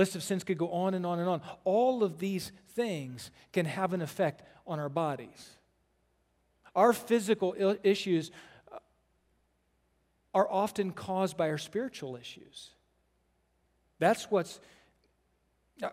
List 0.00 0.16
of 0.16 0.22
sins 0.22 0.44
could 0.44 0.56
go 0.56 0.70
on 0.70 0.94
and 0.94 1.04
on 1.04 1.18
and 1.18 1.28
on. 1.28 1.42
All 1.62 2.02
of 2.02 2.18
these 2.18 2.52
things 2.68 3.30
can 3.52 3.66
have 3.66 3.92
an 3.92 4.00
effect 4.00 4.40
on 4.66 4.80
our 4.80 4.88
bodies. 4.88 5.50
Our 6.74 6.94
physical 6.94 7.54
issues 7.82 8.30
uh, 8.72 8.78
are 10.32 10.50
often 10.50 10.92
caused 10.92 11.36
by 11.36 11.50
our 11.50 11.58
spiritual 11.58 12.16
issues. 12.16 12.70
That's 13.98 14.30
what's 14.30 14.58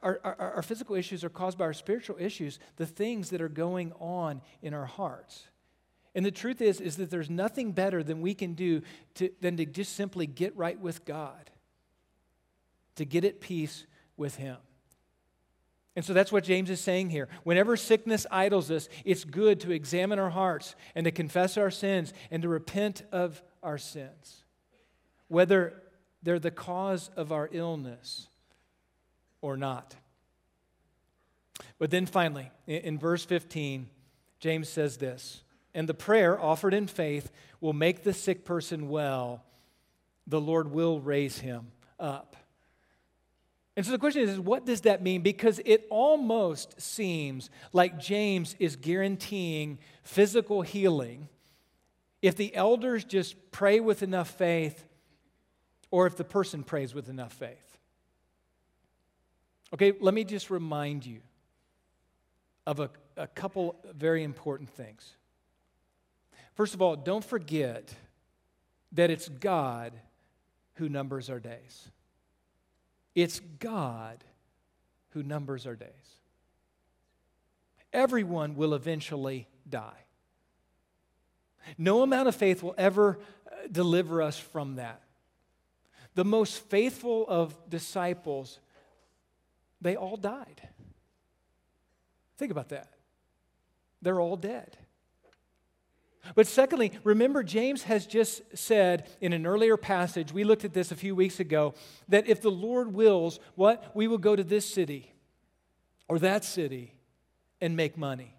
our, 0.02 0.22
our, 0.24 0.54
our, 0.56 0.62
physical 0.62 0.96
issues 0.96 1.26
are 1.26 1.30
caused 1.30 1.58
by 1.58 1.66
our 1.66 1.74
spiritual 1.74 2.16
issues, 2.18 2.60
the 2.78 2.86
things 2.86 3.32
that 3.32 3.42
are 3.42 3.50
going 3.50 3.92
on 4.00 4.40
in 4.62 4.74
our 4.74 4.86
hearts. 4.86 5.50
And 6.16 6.26
the 6.26 6.32
truth 6.32 6.62
is, 6.62 6.80
is 6.80 6.96
that 6.96 7.10
there's 7.10 7.30
nothing 7.30 7.74
better 7.74 8.04
than 8.04 8.22
we 8.22 8.34
can 8.34 8.54
do 8.54 8.84
to, 9.16 9.32
than 9.42 9.58
to 9.58 9.66
just 9.66 9.98
simply 9.98 10.28
get 10.28 10.56
right 10.56 10.80
with 10.80 11.04
God 11.04 11.52
to 12.96 13.04
get 13.04 13.26
at 13.26 13.42
peace 13.42 13.86
with 14.18 14.36
Him. 14.36 14.58
And 15.96 16.06
so 16.06 16.14
that's 16.14 16.32
what 16.32 16.44
James 16.44 16.70
is 16.70 16.80
saying 16.80 17.10
here. 17.10 17.28
Whenever 17.44 17.76
sickness 17.76 18.28
idles 18.30 18.70
us, 18.70 18.88
it's 19.04 19.24
good 19.24 19.60
to 19.62 19.72
examine 19.72 20.20
our 20.20 20.30
hearts 20.30 20.76
and 20.94 21.06
to 21.06 21.12
confess 21.12 21.58
our 21.58 21.72
sins 21.72 22.14
and 22.30 22.44
to 22.44 22.50
repent 22.50 23.02
of 23.12 23.42
our 23.64 23.80
sins, 23.80 24.44
whether 25.28 25.82
they're 26.22 26.38
the 26.38 26.52
cause 26.52 27.10
of 27.16 27.32
our 27.32 27.50
illness 27.52 28.28
or 29.42 29.58
not. 29.58 29.96
But 31.80 31.90
then 31.90 32.06
finally, 32.06 32.52
in, 32.68 33.00
verse 33.00 33.26
15, 33.26 33.90
James 34.40 34.70
says 34.70 34.98
this 34.98 35.42
And 35.74 35.90
the 35.90 35.94
prayer 35.94 36.40
offered 36.40 36.74
in 36.74 36.86
faith 36.86 37.32
will 37.60 37.74
make 37.74 38.04
the 38.04 38.14
sick 38.14 38.46
person 38.46 38.90
well, 38.90 39.44
the 40.28 40.42
Lord 40.42 40.72
will 40.72 41.00
raise 41.00 41.40
him 41.40 41.72
up. 42.00 42.36
And 43.78 43.86
so 43.86 43.92
the 43.92 44.00
question 44.00 44.24
is, 44.24 44.40
what 44.40 44.66
does 44.66 44.82
that 44.82 45.04
mean? 45.04 45.22
Because 45.22 45.62
it 45.64 45.86
almost 45.92 46.82
seems 46.82 47.52
like 47.74 48.00
James 48.00 48.56
is 48.58 48.76
guaranteeing 48.76 49.78
physical 50.02 50.64
healing 50.64 51.30
if 52.24 52.36
the 52.36 52.56
elders 52.56 53.06
just 53.06 53.36
pray 53.52 53.80
with 53.80 54.02
enough 54.02 54.32
faith 54.32 54.84
or 55.92 56.08
if 56.08 56.18
the 56.18 56.24
person 56.24 56.64
prays 56.64 56.96
with 56.96 57.08
enough 57.08 57.34
faith. 57.34 57.78
Okay, 59.72 59.94
let 60.02 60.16
me 60.16 60.24
just 60.24 60.50
remind 60.50 61.06
you 61.06 61.20
of 62.66 62.80
a, 62.80 62.90
a 63.16 63.28
couple 63.28 63.76
very 63.94 64.24
important 64.24 64.72
things. 64.72 65.16
First 66.56 66.74
of 66.74 66.82
all, 66.82 66.96
don't 66.96 67.24
forget 67.24 67.94
that 68.94 69.12
it's 69.12 69.30
God 69.30 69.94
who 70.76 70.90
numbers 70.90 71.30
our 71.30 71.40
days. 71.40 71.92
It's 73.18 73.40
God 73.40 74.24
who 75.10 75.24
numbers 75.24 75.66
our 75.66 75.76
days. 75.76 75.90
Everyone 77.92 78.54
will 78.54 78.76
eventually 78.76 79.48
die. 79.68 80.04
No 81.80 82.04
amount 82.04 82.28
of 82.28 82.36
faith 82.36 82.62
will 82.62 82.76
ever 82.78 83.18
uh, 83.48 83.56
deliver 83.72 84.22
us 84.22 84.38
from 84.38 84.76
that. 84.76 85.02
The 86.14 86.26
most 86.26 86.60
faithful 86.70 87.26
of 87.28 87.58
disciples, 87.68 88.60
they 89.82 89.96
all 89.96 90.18
died. 90.18 90.62
Think 92.38 92.52
about 92.52 92.70
that. 92.70 92.94
They're 94.04 94.22
all 94.22 94.38
dead. 94.38 94.78
But 96.36 96.48
secondly, 96.48 96.92
remember, 97.04 97.44
James 97.44 97.84
has 97.84 98.06
just 98.06 98.42
said 98.58 99.08
in 99.22 99.34
an 99.34 99.46
earlier 99.46 99.78
passage, 99.78 100.32
we 100.32 100.44
looked 100.44 100.66
at 100.66 100.74
this 100.74 100.92
a 100.92 100.96
few 100.96 101.16
weeks 101.16 101.40
ago, 101.40 101.74
that 102.10 102.28
if 102.28 102.42
the 102.42 102.52
Lord 102.52 102.94
wills, 102.94 103.40
what? 103.56 103.96
We 103.96 104.08
will 104.08 104.18
go 104.18 104.36
to 104.36 104.44
this 104.44 104.72
city 104.72 105.14
or 106.08 106.20
that 106.20 106.44
city 106.44 106.94
and 107.62 107.76
make 107.76 107.98
money. 107.98 108.34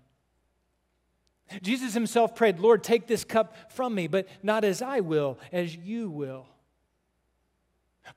Jesus 1.63 1.95
himself 1.95 2.35
prayed, 2.35 2.59
Lord, 2.59 2.85
take 2.85 3.07
this 3.07 3.25
cup 3.25 3.73
from 3.73 3.95
me, 3.95 4.07
but 4.07 4.29
not 4.43 4.65
as 4.65 4.83
I 4.83 5.01
will, 5.01 5.39
as 5.51 5.75
you 5.75 6.11
will. 6.11 6.47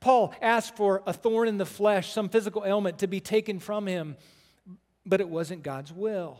Paul 0.00 0.34
asked 0.40 0.76
for 0.76 1.02
a 1.06 1.12
thorn 1.12 1.48
in 1.48 1.58
the 1.58 1.66
flesh, 1.66 2.12
some 2.12 2.28
physical 2.28 2.64
ailment 2.64 2.98
to 2.98 3.06
be 3.06 3.20
taken 3.20 3.58
from 3.58 3.86
him, 3.86 4.16
but 5.04 5.20
it 5.20 5.28
wasn't 5.28 5.62
God's 5.62 5.92
will. 5.92 6.38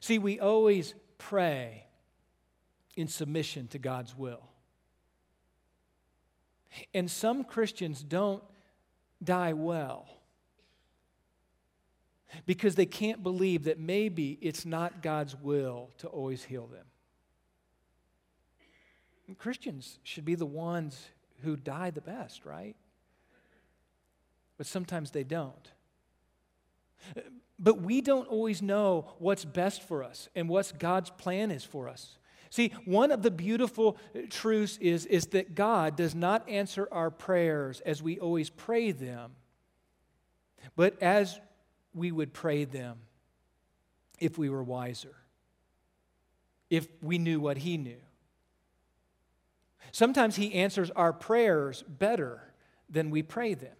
See, 0.00 0.18
we 0.18 0.40
always 0.40 0.94
pray 1.18 1.84
in 2.96 3.08
submission 3.08 3.68
to 3.68 3.78
God's 3.78 4.16
will. 4.16 4.42
And 6.92 7.10
some 7.10 7.44
Christians 7.44 8.02
don't 8.02 8.42
die 9.22 9.52
well 9.52 10.08
because 12.44 12.74
they 12.74 12.86
can't 12.86 13.22
believe 13.22 13.64
that 13.64 13.78
maybe 13.78 14.38
it's 14.40 14.66
not 14.66 15.02
God's 15.02 15.34
will 15.36 15.90
to 15.98 16.08
always 16.08 16.44
heal 16.44 16.66
them. 16.66 16.84
And 19.26 19.38
Christians 19.38 19.98
should 20.02 20.24
be 20.24 20.34
the 20.34 20.46
ones 20.46 21.08
who 21.42 21.56
die 21.56 21.90
the 21.90 22.00
best, 22.00 22.44
right? 22.44 22.76
But 24.56 24.66
sometimes 24.66 25.10
they 25.10 25.24
don't. 25.24 25.70
But 27.66 27.80
we 27.80 28.00
don't 28.00 28.28
always 28.28 28.62
know 28.62 29.06
what's 29.18 29.44
best 29.44 29.82
for 29.82 30.04
us 30.04 30.28
and 30.36 30.48
what 30.48 30.72
God's 30.78 31.10
plan 31.10 31.50
is 31.50 31.64
for 31.64 31.88
us. 31.88 32.16
See, 32.48 32.72
one 32.84 33.10
of 33.10 33.22
the 33.22 33.30
beautiful 33.32 33.96
truths 34.30 34.78
is, 34.80 35.04
is 35.04 35.26
that 35.32 35.56
God 35.56 35.96
does 35.96 36.14
not 36.14 36.48
answer 36.48 36.86
our 36.92 37.10
prayers 37.10 37.80
as 37.80 38.00
we 38.00 38.20
always 38.20 38.50
pray 38.50 38.92
them, 38.92 39.32
but 40.76 41.02
as 41.02 41.40
we 41.92 42.12
would 42.12 42.32
pray 42.32 42.66
them 42.66 42.98
if 44.20 44.38
we 44.38 44.48
were 44.48 44.62
wiser, 44.62 45.16
if 46.70 46.86
we 47.02 47.18
knew 47.18 47.40
what 47.40 47.56
He 47.56 47.78
knew. 47.78 48.00
Sometimes 49.90 50.36
He 50.36 50.54
answers 50.54 50.92
our 50.92 51.12
prayers 51.12 51.82
better 51.88 52.42
than 52.88 53.10
we 53.10 53.24
pray 53.24 53.54
them. 53.54 53.74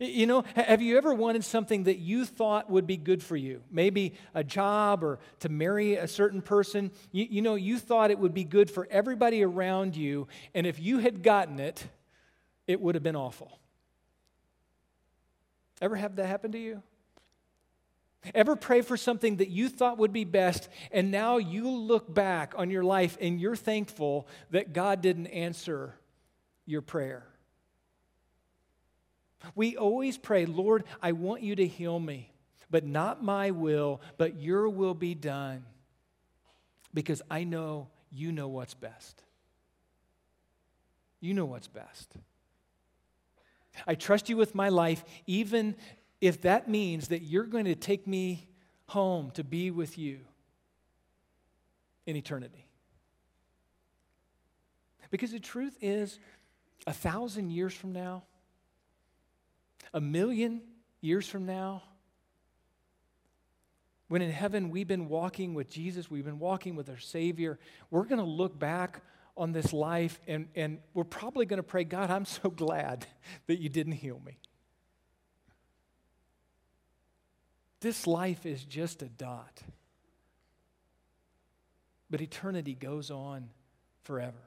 You 0.00 0.26
know, 0.26 0.44
have 0.56 0.82
you 0.82 0.96
ever 0.96 1.14
wanted 1.14 1.44
something 1.44 1.84
that 1.84 1.98
you 1.98 2.24
thought 2.24 2.68
would 2.68 2.86
be 2.86 2.96
good 2.96 3.22
for 3.22 3.36
you? 3.36 3.62
Maybe 3.70 4.14
a 4.34 4.42
job 4.42 5.04
or 5.04 5.20
to 5.40 5.48
marry 5.48 5.94
a 5.94 6.08
certain 6.08 6.42
person. 6.42 6.90
You, 7.12 7.26
you, 7.30 7.42
know, 7.42 7.54
you 7.54 7.78
thought 7.78 8.10
it 8.10 8.18
would 8.18 8.34
be 8.34 8.44
good 8.44 8.70
for 8.70 8.88
everybody 8.90 9.44
around 9.44 9.94
you, 9.96 10.26
and 10.52 10.66
if 10.66 10.80
you 10.80 10.98
had 10.98 11.22
gotten 11.22 11.60
it, 11.60 11.86
it 12.66 12.80
would 12.80 12.96
have 12.96 13.04
been 13.04 13.16
awful. 13.16 13.58
Ever 15.80 15.96
have 15.96 16.16
that 16.16 16.26
happen 16.26 16.52
to 16.52 16.58
you? 16.58 16.82
Ever 18.34 18.56
pray 18.56 18.80
for 18.80 18.96
something 18.96 19.36
that 19.36 19.50
you 19.50 19.68
thought 19.68 19.98
would 19.98 20.12
be 20.12 20.24
best, 20.24 20.68
and 20.90 21.10
now 21.10 21.36
you 21.36 21.68
look 21.68 22.12
back 22.12 22.54
on 22.56 22.70
your 22.70 22.82
life 22.82 23.18
and 23.20 23.40
you're 23.40 23.56
thankful 23.56 24.26
that 24.50 24.72
God 24.72 25.02
didn't 25.02 25.26
answer 25.26 25.94
your 26.64 26.80
prayer? 26.80 27.26
We 29.54 29.76
always 29.76 30.18
pray, 30.18 30.46
Lord, 30.46 30.84
I 31.02 31.12
want 31.12 31.42
you 31.42 31.56
to 31.56 31.66
heal 31.66 31.98
me, 31.98 32.32
but 32.70 32.84
not 32.84 33.22
my 33.22 33.50
will, 33.50 34.00
but 34.16 34.40
your 34.40 34.68
will 34.68 34.94
be 34.94 35.14
done, 35.14 35.64
because 36.92 37.22
I 37.30 37.44
know 37.44 37.88
you 38.10 38.32
know 38.32 38.48
what's 38.48 38.74
best. 38.74 39.22
You 41.20 41.34
know 41.34 41.46
what's 41.46 41.68
best. 41.68 42.14
I 43.86 43.94
trust 43.94 44.28
you 44.28 44.36
with 44.36 44.54
my 44.54 44.68
life, 44.68 45.04
even 45.26 45.74
if 46.20 46.42
that 46.42 46.68
means 46.68 47.08
that 47.08 47.22
you're 47.22 47.44
going 47.44 47.64
to 47.64 47.74
take 47.74 48.06
me 48.06 48.46
home 48.86 49.30
to 49.32 49.42
be 49.42 49.70
with 49.70 49.98
you 49.98 50.20
in 52.06 52.16
eternity. 52.16 52.66
Because 55.10 55.32
the 55.32 55.40
truth 55.40 55.76
is, 55.80 56.18
a 56.86 56.92
thousand 56.92 57.50
years 57.50 57.72
from 57.72 57.92
now, 57.92 58.22
a 59.92 60.00
million 60.00 60.62
years 61.00 61.28
from 61.28 61.46
now, 61.46 61.82
when 64.08 64.22
in 64.22 64.30
heaven 64.30 64.70
we've 64.70 64.88
been 64.88 65.08
walking 65.08 65.54
with 65.54 65.70
Jesus, 65.70 66.10
we've 66.10 66.24
been 66.24 66.38
walking 66.38 66.76
with 66.76 66.88
our 66.88 66.98
Savior, 66.98 67.58
we're 67.90 68.04
going 68.04 68.18
to 68.18 68.24
look 68.24 68.58
back 68.58 69.02
on 69.36 69.52
this 69.52 69.72
life 69.72 70.20
and, 70.26 70.48
and 70.54 70.78
we're 70.92 71.04
probably 71.04 71.46
going 71.46 71.58
to 71.58 71.64
pray, 71.64 71.84
God, 71.84 72.10
I'm 72.10 72.24
so 72.24 72.50
glad 72.56 73.06
that 73.46 73.60
you 73.60 73.68
didn't 73.68 73.94
heal 73.94 74.20
me. 74.24 74.38
This 77.80 78.06
life 78.06 78.46
is 78.46 78.64
just 78.64 79.02
a 79.02 79.08
dot. 79.08 79.62
But 82.08 82.20
eternity 82.20 82.74
goes 82.74 83.10
on 83.10 83.48
forever. 84.04 84.38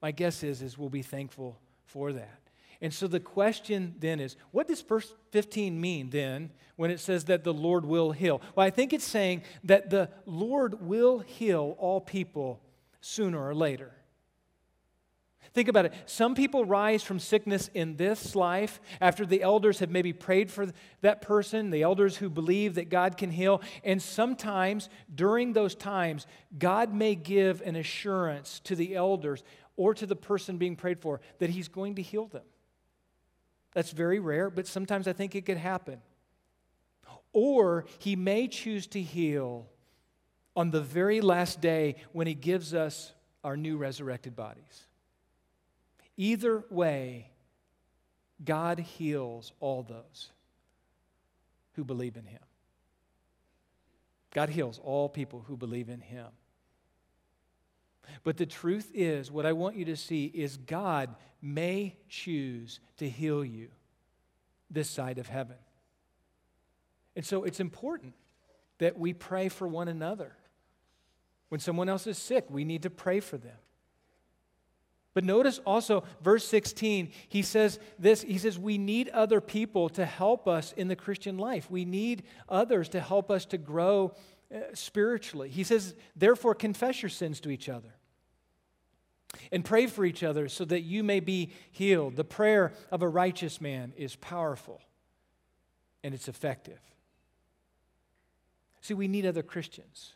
My 0.00 0.12
guess 0.12 0.42
is, 0.42 0.62
is 0.62 0.78
we'll 0.78 0.88
be 0.88 1.02
thankful 1.02 1.58
for 1.86 2.12
that. 2.12 2.47
And 2.80 2.94
so 2.94 3.08
the 3.08 3.20
question 3.20 3.94
then 3.98 4.20
is 4.20 4.36
what 4.50 4.68
does 4.68 4.82
verse 4.82 5.12
15 5.32 5.80
mean 5.80 6.10
then 6.10 6.50
when 6.76 6.90
it 6.90 7.00
says 7.00 7.24
that 7.24 7.42
the 7.42 7.52
Lord 7.52 7.84
will 7.84 8.12
heal? 8.12 8.40
Well, 8.54 8.66
I 8.66 8.70
think 8.70 8.92
it's 8.92 9.04
saying 9.04 9.42
that 9.64 9.90
the 9.90 10.10
Lord 10.26 10.80
will 10.80 11.18
heal 11.18 11.74
all 11.78 12.00
people 12.00 12.60
sooner 13.00 13.44
or 13.44 13.54
later. 13.54 13.92
Think 15.54 15.68
about 15.68 15.86
it. 15.86 15.94
Some 16.06 16.34
people 16.34 16.64
rise 16.64 17.02
from 17.02 17.18
sickness 17.18 17.68
in 17.74 17.96
this 17.96 18.36
life 18.36 18.80
after 19.00 19.26
the 19.26 19.42
elders 19.42 19.80
have 19.80 19.90
maybe 19.90 20.12
prayed 20.12 20.50
for 20.50 20.68
that 21.00 21.22
person, 21.22 21.70
the 21.70 21.82
elders 21.82 22.16
who 22.16 22.28
believe 22.28 22.74
that 22.74 22.90
God 22.90 23.16
can 23.16 23.30
heal. 23.30 23.62
And 23.82 24.00
sometimes 24.00 24.88
during 25.12 25.54
those 25.54 25.74
times, 25.74 26.26
God 26.58 26.94
may 26.94 27.14
give 27.14 27.60
an 27.62 27.76
assurance 27.76 28.60
to 28.64 28.76
the 28.76 28.94
elders 28.94 29.42
or 29.76 29.94
to 29.94 30.06
the 30.06 30.14
person 30.14 30.58
being 30.58 30.76
prayed 30.76 31.00
for 31.00 31.20
that 31.38 31.50
He's 31.50 31.68
going 31.68 31.94
to 31.96 32.02
heal 32.02 32.26
them. 32.26 32.42
That's 33.74 33.90
very 33.90 34.18
rare, 34.18 34.50
but 34.50 34.66
sometimes 34.66 35.06
I 35.06 35.12
think 35.12 35.34
it 35.34 35.46
could 35.46 35.58
happen. 35.58 36.00
Or 37.32 37.84
He 37.98 38.16
may 38.16 38.48
choose 38.48 38.86
to 38.88 39.00
heal 39.00 39.66
on 40.56 40.70
the 40.70 40.80
very 40.80 41.20
last 41.20 41.60
day 41.60 41.96
when 42.12 42.26
He 42.26 42.34
gives 42.34 42.74
us 42.74 43.12
our 43.44 43.56
new 43.56 43.76
resurrected 43.76 44.34
bodies. 44.34 44.86
Either 46.16 46.64
way, 46.70 47.30
God 48.44 48.78
heals 48.78 49.52
all 49.60 49.82
those 49.82 50.30
who 51.74 51.84
believe 51.84 52.16
in 52.16 52.26
Him. 52.26 52.40
God 54.32 54.48
heals 54.48 54.80
all 54.82 55.08
people 55.08 55.44
who 55.46 55.56
believe 55.56 55.88
in 55.88 56.00
Him. 56.00 56.26
But 58.24 58.36
the 58.36 58.46
truth 58.46 58.90
is, 58.94 59.30
what 59.30 59.46
I 59.46 59.52
want 59.52 59.76
you 59.76 59.84
to 59.86 59.96
see 59.96 60.26
is 60.26 60.56
God 60.56 61.14
may 61.40 61.96
choose 62.08 62.80
to 62.98 63.08
heal 63.08 63.44
you 63.44 63.68
this 64.70 64.90
side 64.90 65.18
of 65.18 65.28
heaven. 65.28 65.56
And 67.16 67.24
so 67.24 67.44
it's 67.44 67.60
important 67.60 68.14
that 68.78 68.98
we 68.98 69.12
pray 69.12 69.48
for 69.48 69.66
one 69.66 69.88
another. 69.88 70.36
When 71.48 71.60
someone 71.60 71.88
else 71.88 72.06
is 72.06 72.18
sick, 72.18 72.46
we 72.48 72.64
need 72.64 72.82
to 72.82 72.90
pray 72.90 73.20
for 73.20 73.36
them. 73.38 73.56
But 75.14 75.24
notice 75.24 75.58
also, 75.66 76.04
verse 76.22 76.46
16, 76.46 77.10
he 77.28 77.42
says 77.42 77.80
this 77.98 78.22
He 78.22 78.38
says, 78.38 78.58
We 78.58 78.78
need 78.78 79.08
other 79.08 79.40
people 79.40 79.88
to 79.90 80.04
help 80.04 80.46
us 80.46 80.72
in 80.76 80.86
the 80.86 80.94
Christian 80.94 81.38
life. 81.38 81.68
We 81.70 81.84
need 81.84 82.22
others 82.48 82.88
to 82.90 83.00
help 83.00 83.30
us 83.30 83.44
to 83.46 83.58
grow 83.58 84.14
uh, 84.54 84.60
spiritually. 84.74 85.48
He 85.48 85.64
says, 85.64 85.96
Therefore, 86.14 86.54
confess 86.54 87.02
your 87.02 87.08
sins 87.08 87.40
to 87.40 87.50
each 87.50 87.68
other 87.68 87.94
and 89.52 89.64
pray 89.64 89.86
for 89.86 90.04
each 90.04 90.22
other 90.22 90.48
so 90.48 90.64
that 90.64 90.82
you 90.82 91.02
may 91.02 91.20
be 91.20 91.52
healed. 91.70 92.16
The 92.16 92.24
prayer 92.24 92.72
of 92.90 93.02
a 93.02 93.08
righteous 93.08 93.60
man 93.60 93.92
is 93.96 94.16
powerful 94.16 94.80
and 96.02 96.14
it's 96.14 96.28
effective. 96.28 96.80
See, 98.80 98.94
we 98.94 99.08
need 99.08 99.26
other 99.26 99.42
Christians. 99.42 100.12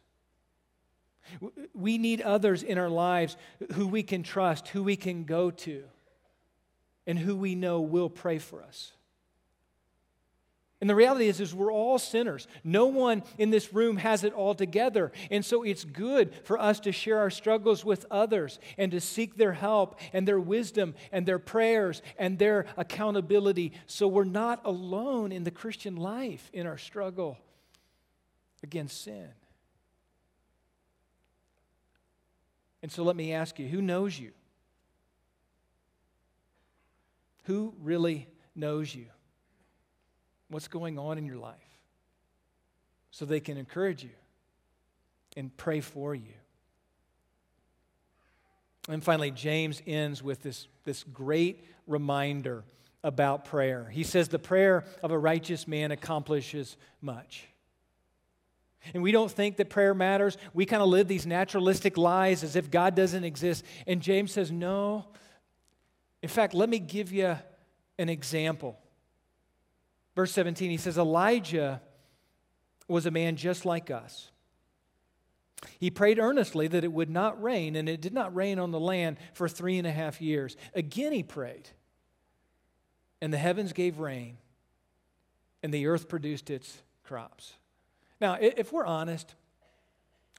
We 1.74 1.98
need 1.98 2.20
others 2.20 2.62
in 2.62 2.78
our 2.78 2.88
lives 2.88 3.36
who 3.74 3.86
we 3.86 4.02
can 4.02 4.22
trust, 4.22 4.68
who 4.68 4.82
we 4.82 4.96
can 4.96 5.24
go 5.24 5.50
to, 5.50 5.84
and 7.06 7.18
who 7.18 7.36
we 7.36 7.54
know 7.54 7.80
will 7.80 8.10
pray 8.10 8.38
for 8.38 8.62
us. 8.62 8.92
And 10.82 10.90
the 10.90 10.96
reality 10.96 11.28
is, 11.28 11.38
is 11.40 11.54
we're 11.54 11.72
all 11.72 11.96
sinners. 11.96 12.48
No 12.64 12.86
one 12.86 13.22
in 13.38 13.50
this 13.50 13.72
room 13.72 13.98
has 13.98 14.24
it 14.24 14.32
all 14.32 14.52
together. 14.52 15.12
And 15.30 15.44
so 15.44 15.62
it's 15.62 15.84
good 15.84 16.34
for 16.44 16.58
us 16.58 16.80
to 16.80 16.90
share 16.90 17.20
our 17.20 17.30
struggles 17.30 17.84
with 17.84 18.04
others 18.10 18.58
and 18.76 18.90
to 18.90 19.00
seek 19.00 19.36
their 19.36 19.52
help 19.52 20.00
and 20.12 20.26
their 20.26 20.40
wisdom 20.40 20.96
and 21.12 21.24
their 21.24 21.38
prayers 21.38 22.02
and 22.18 22.36
their 22.36 22.66
accountability 22.76 23.74
so 23.86 24.08
we're 24.08 24.24
not 24.24 24.60
alone 24.64 25.30
in 25.30 25.44
the 25.44 25.52
Christian 25.52 25.94
life 25.94 26.50
in 26.52 26.66
our 26.66 26.78
struggle 26.78 27.38
against 28.64 29.04
sin. 29.04 29.28
And 32.82 32.90
so 32.90 33.04
let 33.04 33.14
me 33.14 33.32
ask 33.32 33.56
you 33.60 33.68
who 33.68 33.82
knows 33.82 34.18
you? 34.18 34.32
Who 37.44 37.72
really 37.80 38.26
knows 38.56 38.92
you? 38.92 39.06
What's 40.52 40.68
going 40.68 40.98
on 40.98 41.16
in 41.16 41.24
your 41.24 41.38
life? 41.38 41.56
So 43.10 43.24
they 43.24 43.40
can 43.40 43.56
encourage 43.56 44.02
you 44.04 44.10
and 45.34 45.54
pray 45.56 45.80
for 45.80 46.14
you. 46.14 46.34
And 48.88 49.02
finally, 49.02 49.30
James 49.30 49.80
ends 49.86 50.22
with 50.22 50.42
this, 50.42 50.66
this 50.84 51.04
great 51.04 51.64
reminder 51.86 52.64
about 53.02 53.46
prayer. 53.46 53.88
He 53.90 54.04
says, 54.04 54.28
The 54.28 54.38
prayer 54.38 54.84
of 55.02 55.10
a 55.10 55.18
righteous 55.18 55.66
man 55.66 55.90
accomplishes 55.90 56.76
much. 57.00 57.46
And 58.92 59.02
we 59.02 59.10
don't 59.10 59.30
think 59.30 59.56
that 59.56 59.70
prayer 59.70 59.94
matters. 59.94 60.36
We 60.52 60.66
kind 60.66 60.82
of 60.82 60.88
live 60.88 61.08
these 61.08 61.26
naturalistic 61.26 61.96
lies 61.96 62.44
as 62.44 62.56
if 62.56 62.70
God 62.70 62.94
doesn't 62.94 63.24
exist. 63.24 63.64
And 63.86 64.02
James 64.02 64.32
says, 64.32 64.52
No. 64.52 65.06
In 66.22 66.28
fact, 66.28 66.52
let 66.52 66.68
me 66.68 66.78
give 66.78 67.10
you 67.10 67.38
an 67.98 68.08
example. 68.10 68.78
Verse 70.14 70.32
17, 70.32 70.70
he 70.70 70.76
says, 70.76 70.98
Elijah 70.98 71.80
was 72.88 73.06
a 73.06 73.10
man 73.10 73.36
just 73.36 73.64
like 73.64 73.90
us. 73.90 74.30
He 75.78 75.90
prayed 75.90 76.18
earnestly 76.18 76.68
that 76.68 76.84
it 76.84 76.92
would 76.92 77.10
not 77.10 77.40
rain, 77.42 77.76
and 77.76 77.88
it 77.88 78.00
did 78.00 78.12
not 78.12 78.34
rain 78.34 78.58
on 78.58 78.72
the 78.72 78.80
land 78.80 79.16
for 79.32 79.48
three 79.48 79.78
and 79.78 79.86
a 79.86 79.92
half 79.92 80.20
years. 80.20 80.56
Again, 80.74 81.12
he 81.12 81.22
prayed, 81.22 81.68
and 83.20 83.32
the 83.32 83.38
heavens 83.38 83.72
gave 83.72 83.98
rain, 84.00 84.38
and 85.62 85.72
the 85.72 85.86
earth 85.86 86.08
produced 86.08 86.50
its 86.50 86.82
crops. 87.04 87.54
Now, 88.20 88.36
if 88.40 88.72
we're 88.72 88.84
honest, 88.84 89.34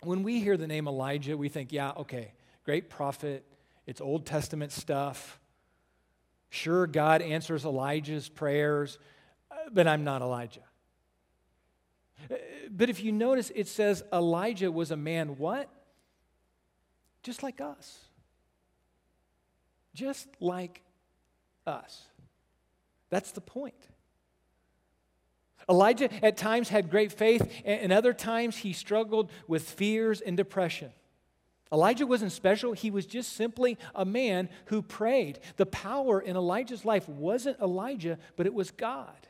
when 0.02 0.24
we 0.24 0.40
hear 0.42 0.58
the 0.58 0.68
name 0.68 0.88
Elijah, 0.88 1.38
we 1.38 1.50
think, 1.50 1.72
yeah, 1.72 1.92
okay, 1.98 2.34
great 2.66 2.90
prophet, 2.90 3.46
it's 3.88 4.02
Old 4.02 4.26
Testament 4.26 4.72
stuff. 4.72 5.40
Sure, 6.50 6.86
God 6.86 7.22
answers 7.22 7.66
Elijah's 7.66 8.30
prayers, 8.30 9.00
but 9.72 9.88
I'm 9.88 10.04
not 10.04 10.22
Elijah. 10.22 10.62
Uh, 12.30 12.36
but 12.70 12.90
if 12.90 13.04
you 13.04 13.12
notice, 13.12 13.52
it 13.56 13.68
says 13.68 14.04
Elijah 14.12 14.72
was 14.72 14.92
a 14.92 14.98
man, 14.98 15.38
what? 15.38 15.70
Just 17.22 17.44
like 17.44 17.62
us. 17.62 18.00
Just 19.94 20.28
like 20.40 20.82
us. 21.68 22.04
That's 23.10 23.32
the 23.32 23.42
point. 23.42 23.76
Elijah 25.70 26.10
at 26.26 26.36
times 26.36 26.70
had 26.70 26.90
great 26.90 27.12
faith, 27.12 27.50
and 27.64 27.94
other 27.94 28.14
times 28.14 28.58
he 28.58 28.74
struggled 28.74 29.32
with 29.48 29.64
fears 29.64 30.20
and 30.20 30.36
depression. 30.36 30.92
Elijah 31.72 32.06
wasn't 32.06 32.32
special, 32.32 32.74
he 32.74 32.92
was 32.92 33.06
just 33.06 33.34
simply 33.34 33.78
a 33.96 34.06
man 34.06 34.50
who 34.66 34.82
prayed. 34.82 35.40
The 35.58 35.66
power 35.66 36.20
in 36.20 36.36
Elijah's 36.36 36.86
life 36.86 37.08
wasn't 37.10 37.60
Elijah, 37.60 38.20
but 38.36 38.46
it 38.46 38.54
was 38.54 38.70
God. 38.72 39.28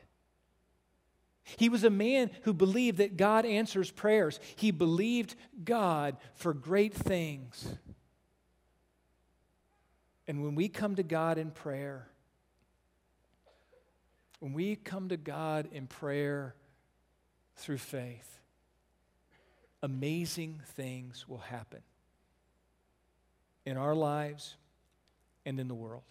He 1.44 1.70
was 1.70 1.84
a 1.84 1.90
man 1.90 2.32
who 2.44 2.54
believed 2.54 2.98
that 2.98 3.18
God 3.18 3.46
answers 3.46 3.92
prayers. 3.92 4.40
He 4.56 4.72
believed 4.72 5.36
God 5.64 6.18
for 6.36 6.54
great 6.54 6.94
things. 6.94 7.68
And 10.28 10.44
when 10.44 10.56
we 10.56 10.70
come 10.70 10.96
to 10.96 11.04
God 11.04 11.38
in 11.38 11.52
prayer, 11.52 12.08
when 14.40 14.54
we 14.54 14.76
come 14.76 15.10
to 15.10 15.18
God 15.18 15.68
in 15.72 15.88
prayer 15.88 16.56
through 17.58 17.78
faith, 17.78 18.40
amazing 19.82 20.62
things 20.76 21.28
will 21.28 21.40
happen 21.40 21.82
in 23.66 23.78
our 23.78 23.96
lives 23.96 24.56
and 25.46 25.60
in 25.60 25.68
the 25.68 25.76
world. 25.76 26.04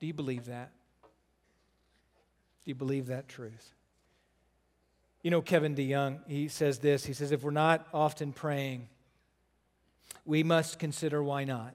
Do 0.00 0.06
you 0.06 0.14
believe 0.14 0.46
that? 0.46 0.72
Do 2.64 2.70
you 2.70 2.74
believe 2.74 3.06
that 3.06 3.28
truth? 3.28 3.74
You 5.22 5.30
know, 5.30 5.42
Kevin 5.42 5.74
DeYoung, 5.74 6.20
he 6.26 6.48
says 6.48 6.78
this. 6.78 7.04
He 7.04 7.12
says, 7.12 7.32
if 7.32 7.42
we're 7.42 7.50
not 7.50 7.86
often 7.92 8.32
praying, 8.32 8.88
we 10.24 10.42
must 10.42 10.78
consider 10.78 11.22
why 11.22 11.44
not. 11.44 11.74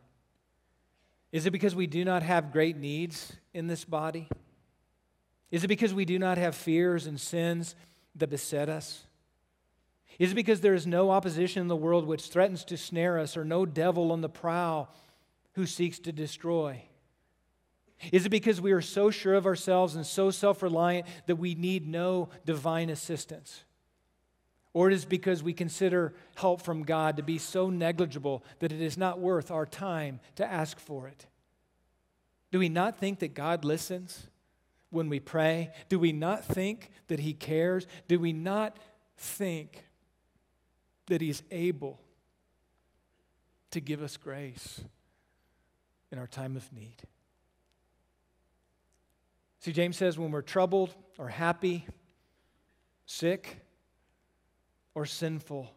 Is 1.31 1.45
it 1.45 1.51
because 1.51 1.75
we 1.75 1.87
do 1.87 2.03
not 2.03 2.23
have 2.23 2.51
great 2.51 2.77
needs 2.77 3.33
in 3.53 3.67
this 3.67 3.85
body? 3.85 4.27
Is 5.51 5.63
it 5.63 5.67
because 5.67 5.93
we 5.93 6.05
do 6.05 6.17
not 6.17 6.37
have 6.37 6.55
fears 6.55 7.05
and 7.05 7.19
sins 7.19 7.75
that 8.15 8.29
beset 8.29 8.69
us? 8.69 9.03
Is 10.17 10.31
it 10.31 10.35
because 10.35 10.61
there 10.61 10.73
is 10.73 10.85
no 10.85 11.11
opposition 11.11 11.61
in 11.61 11.67
the 11.67 11.75
world 11.75 12.05
which 12.05 12.29
threatens 12.29 12.63
to 12.65 12.77
snare 12.77 13.17
us, 13.17 13.37
or 13.37 13.45
no 13.45 13.65
devil 13.65 14.11
on 14.11 14.21
the 14.21 14.29
prowl 14.29 14.93
who 15.53 15.65
seeks 15.65 15.97
to 15.99 16.11
destroy? 16.11 16.83
Is 18.11 18.25
it 18.25 18.29
because 18.29 18.61
we 18.61 18.71
are 18.71 18.81
so 18.81 19.11
sure 19.11 19.33
of 19.33 19.45
ourselves 19.45 19.95
and 19.95 20.05
so 20.05 20.31
self 20.31 20.63
reliant 20.63 21.05
that 21.27 21.35
we 21.35 21.55
need 21.55 21.87
no 21.87 22.29
divine 22.45 22.89
assistance? 22.89 23.63
Or 24.73 24.89
it 24.89 24.93
is 24.93 25.05
because 25.05 25.43
we 25.43 25.53
consider 25.53 26.13
help 26.35 26.61
from 26.61 26.83
God 26.83 27.17
to 27.17 27.23
be 27.23 27.37
so 27.37 27.69
negligible 27.69 28.43
that 28.59 28.71
it 28.71 28.81
is 28.81 28.97
not 28.97 29.19
worth 29.19 29.51
our 29.51 29.65
time 29.65 30.19
to 30.35 30.45
ask 30.45 30.79
for 30.79 31.07
it? 31.07 31.25
Do 32.51 32.59
we 32.59 32.69
not 32.69 32.97
think 32.97 33.19
that 33.19 33.33
God 33.33 33.65
listens 33.65 34.27
when 34.89 35.09
we 35.09 35.19
pray? 35.19 35.71
Do 35.89 35.99
we 35.99 36.11
not 36.11 36.45
think 36.45 36.91
that 37.07 37.19
He 37.19 37.33
cares? 37.33 37.87
Do 38.07 38.19
we 38.19 38.31
not 38.31 38.77
think 39.17 39.83
that 41.07 41.21
He's 41.21 41.43
able 41.51 41.99
to 43.71 43.81
give 43.81 44.01
us 44.01 44.17
grace 44.17 44.81
in 46.11 46.17
our 46.17 46.27
time 46.27 46.55
of 46.55 46.71
need? 46.71 46.97
See, 49.59 49.71
James 49.73 49.97
says 49.97 50.17
when 50.17 50.31
we're 50.31 50.41
troubled 50.41 50.95
or 51.17 51.27
happy, 51.27 51.85
sick, 53.05 53.65
or 54.95 55.05
sinful, 55.05 55.69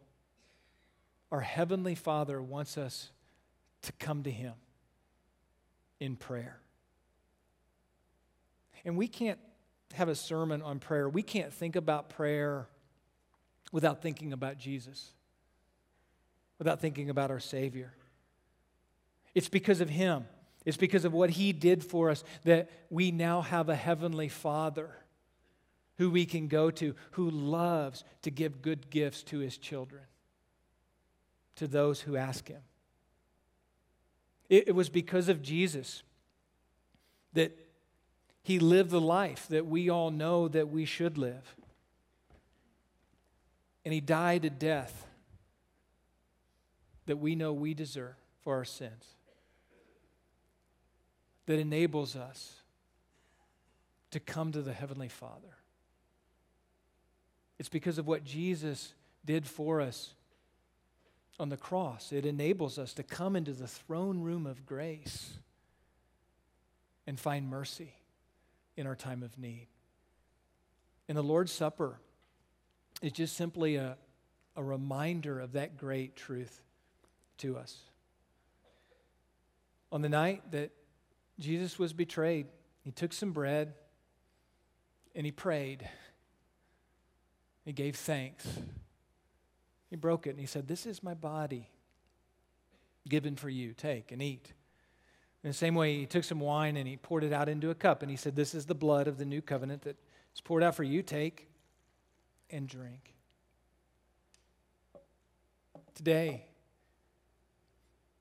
our 1.30 1.40
Heavenly 1.40 1.94
Father 1.94 2.40
wants 2.40 2.78
us 2.78 3.10
to 3.82 3.92
come 3.92 4.22
to 4.22 4.30
Him 4.30 4.54
in 5.98 6.16
prayer. 6.16 6.60
And 8.84 8.96
we 8.96 9.08
can't 9.08 9.38
have 9.94 10.08
a 10.08 10.14
sermon 10.14 10.62
on 10.62 10.78
prayer. 10.78 11.08
We 11.08 11.22
can't 11.22 11.52
think 11.52 11.76
about 11.76 12.08
prayer 12.08 12.68
without 13.72 14.02
thinking 14.02 14.32
about 14.32 14.58
Jesus, 14.58 15.12
without 16.58 16.80
thinking 16.80 17.10
about 17.10 17.30
our 17.30 17.40
Savior. 17.40 17.94
It's 19.34 19.48
because 19.48 19.80
of 19.80 19.88
Him, 19.88 20.26
it's 20.64 20.76
because 20.76 21.04
of 21.04 21.12
what 21.12 21.30
He 21.30 21.52
did 21.52 21.84
for 21.84 22.10
us 22.10 22.24
that 22.44 22.70
we 22.90 23.10
now 23.10 23.40
have 23.40 23.68
a 23.68 23.74
Heavenly 23.74 24.28
Father 24.28 24.90
who 25.98 26.10
we 26.10 26.24
can 26.26 26.48
go 26.48 26.70
to, 26.70 26.94
who 27.12 27.30
loves 27.30 28.04
to 28.22 28.30
give 28.30 28.62
good 28.62 28.90
gifts 28.90 29.22
to 29.22 29.38
his 29.38 29.56
children, 29.58 30.02
to 31.56 31.68
those 31.68 32.00
who 32.00 32.16
ask 32.16 32.48
him. 32.48 32.62
It, 34.48 34.68
it 34.68 34.72
was 34.74 34.88
because 34.88 35.28
of 35.28 35.42
Jesus 35.42 36.02
that 37.34 37.56
He 38.42 38.58
lived 38.58 38.90
the 38.90 39.00
life 39.00 39.46
that 39.48 39.66
we 39.66 39.88
all 39.88 40.10
know 40.10 40.48
that 40.48 40.68
we 40.68 40.84
should 40.84 41.16
live. 41.16 41.54
And 43.84 43.94
he 43.94 44.00
died 44.00 44.44
a 44.44 44.50
death 44.50 45.06
that 47.06 47.18
we 47.18 47.34
know 47.34 47.52
we 47.52 47.74
deserve 47.74 48.14
for 48.40 48.56
our 48.56 48.64
sins, 48.64 49.06
that 51.46 51.58
enables 51.58 52.16
us 52.16 52.54
to 54.10 54.20
come 54.20 54.52
to 54.52 54.62
the 54.62 54.72
Heavenly 54.72 55.08
Father. 55.08 55.56
It's 57.58 57.68
because 57.68 57.98
of 57.98 58.06
what 58.06 58.24
Jesus 58.24 58.92
did 59.24 59.46
for 59.46 59.80
us 59.80 60.14
on 61.38 61.48
the 61.48 61.56
cross. 61.56 62.12
It 62.12 62.26
enables 62.26 62.78
us 62.78 62.92
to 62.94 63.02
come 63.02 63.36
into 63.36 63.52
the 63.52 63.66
throne 63.66 64.20
room 64.20 64.46
of 64.46 64.66
grace 64.66 65.34
and 67.06 67.18
find 67.18 67.48
mercy 67.48 67.94
in 68.76 68.86
our 68.86 68.96
time 68.96 69.22
of 69.22 69.38
need. 69.38 69.68
And 71.08 71.16
the 71.18 71.22
Lord's 71.22 71.52
Supper 71.52 71.98
is 73.00 73.12
just 73.12 73.36
simply 73.36 73.76
a, 73.76 73.96
a 74.56 74.62
reminder 74.62 75.40
of 75.40 75.52
that 75.52 75.76
great 75.76 76.16
truth 76.16 76.62
to 77.38 77.56
us. 77.56 77.76
On 79.90 80.00
the 80.00 80.08
night 80.08 80.42
that 80.52 80.70
Jesus 81.42 81.78
was 81.78 81.92
betrayed, 81.92 82.46
he 82.82 82.90
took 82.90 83.12
some 83.12 83.32
bread 83.32 83.74
and 85.14 85.26
he 85.26 85.32
prayed. 85.32 85.88
He 87.64 87.72
gave 87.72 87.96
thanks. 87.96 88.46
He 89.90 89.96
broke 89.96 90.26
it 90.26 90.30
and 90.30 90.40
he 90.40 90.46
said, 90.46 90.66
This 90.66 90.86
is 90.86 91.02
my 91.02 91.14
body 91.14 91.68
given 93.08 93.36
for 93.36 93.48
you. 93.48 93.72
Take 93.72 94.10
and 94.10 94.22
eat. 94.22 94.52
In 95.44 95.50
the 95.50 95.54
same 95.54 95.74
way, 95.74 95.98
he 95.98 96.06
took 96.06 96.24
some 96.24 96.40
wine 96.40 96.76
and 96.76 96.88
he 96.88 96.96
poured 96.96 97.24
it 97.24 97.32
out 97.32 97.48
into 97.48 97.70
a 97.70 97.74
cup 97.74 98.02
and 98.02 98.10
he 98.10 98.16
said, 98.16 98.36
This 98.36 98.54
is 98.54 98.66
the 98.66 98.74
blood 98.74 99.06
of 99.06 99.18
the 99.18 99.24
new 99.24 99.42
covenant 99.42 99.82
that 99.82 99.96
is 100.34 100.40
poured 100.40 100.62
out 100.62 100.74
for 100.74 100.84
you. 100.84 101.02
Take 101.02 101.48
and 102.50 102.68
drink. 102.68 103.14
Today, 105.94 106.46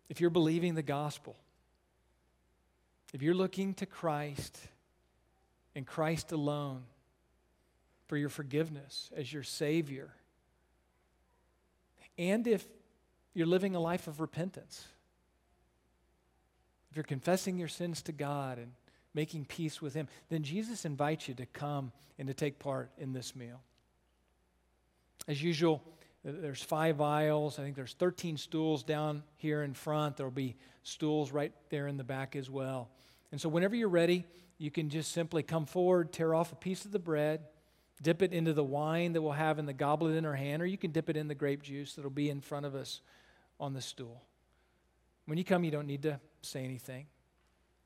if 0.09 0.19
you're 0.19 0.29
believing 0.29 0.75
the 0.75 0.81
gospel, 0.81 1.37
if 3.13 3.21
you're 3.21 3.35
looking 3.35 3.73
to 3.75 3.85
Christ 3.85 4.57
and 5.75 5.85
Christ 5.85 6.31
alone 6.31 6.83
for 8.07 8.17
your 8.17 8.29
forgiveness 8.29 9.09
as 9.15 9.31
your 9.31 9.43
Savior, 9.43 10.13
and 12.17 12.47
if 12.47 12.65
you're 13.33 13.47
living 13.47 13.75
a 13.75 13.79
life 13.79 14.07
of 14.07 14.19
repentance, 14.19 14.85
if 16.89 16.97
you're 16.97 17.03
confessing 17.03 17.57
your 17.57 17.69
sins 17.69 18.01
to 18.03 18.11
God 18.11 18.57
and 18.57 18.73
making 19.13 19.45
peace 19.45 19.81
with 19.81 19.93
Him, 19.93 20.07
then 20.29 20.43
Jesus 20.43 20.85
invites 20.85 21.27
you 21.27 21.33
to 21.35 21.45
come 21.45 21.91
and 22.19 22.27
to 22.27 22.33
take 22.33 22.59
part 22.59 22.91
in 22.97 23.13
this 23.13 23.35
meal. 23.35 23.61
As 25.27 25.41
usual, 25.41 25.81
there's 26.23 26.61
five 26.61 27.01
aisles. 27.01 27.57
I 27.57 27.63
think 27.63 27.75
there's 27.75 27.93
13 27.93 28.37
stools 28.37 28.83
down 28.83 29.23
here 29.37 29.63
in 29.63 29.73
front. 29.73 30.17
There'll 30.17 30.31
be 30.31 30.55
stools 30.83 31.31
right 31.31 31.51
there 31.69 31.87
in 31.87 31.97
the 31.97 32.03
back 32.03 32.35
as 32.35 32.49
well. 32.49 32.89
And 33.31 33.41
so, 33.41 33.49
whenever 33.49 33.75
you're 33.75 33.89
ready, 33.89 34.25
you 34.57 34.69
can 34.69 34.89
just 34.89 35.11
simply 35.11 35.41
come 35.41 35.65
forward, 35.65 36.13
tear 36.13 36.35
off 36.35 36.51
a 36.51 36.55
piece 36.55 36.85
of 36.85 36.91
the 36.91 36.99
bread, 36.99 37.41
dip 38.03 38.21
it 38.21 38.33
into 38.33 38.53
the 38.53 38.63
wine 38.63 39.13
that 39.13 39.21
we'll 39.21 39.31
have 39.31 39.57
in 39.57 39.65
the 39.65 39.73
goblet 39.73 40.15
in 40.15 40.25
our 40.25 40.35
hand, 40.35 40.61
or 40.61 40.65
you 40.65 40.77
can 40.77 40.91
dip 40.91 41.09
it 41.09 41.17
in 41.17 41.27
the 41.27 41.35
grape 41.35 41.63
juice 41.63 41.95
that'll 41.95 42.11
be 42.11 42.29
in 42.29 42.41
front 42.41 42.65
of 42.65 42.75
us 42.75 43.01
on 43.59 43.73
the 43.73 43.81
stool. 43.81 44.21
When 45.25 45.37
you 45.37 45.43
come, 45.43 45.63
you 45.63 45.71
don't 45.71 45.87
need 45.87 46.03
to 46.03 46.19
say 46.41 46.63
anything, 46.63 47.07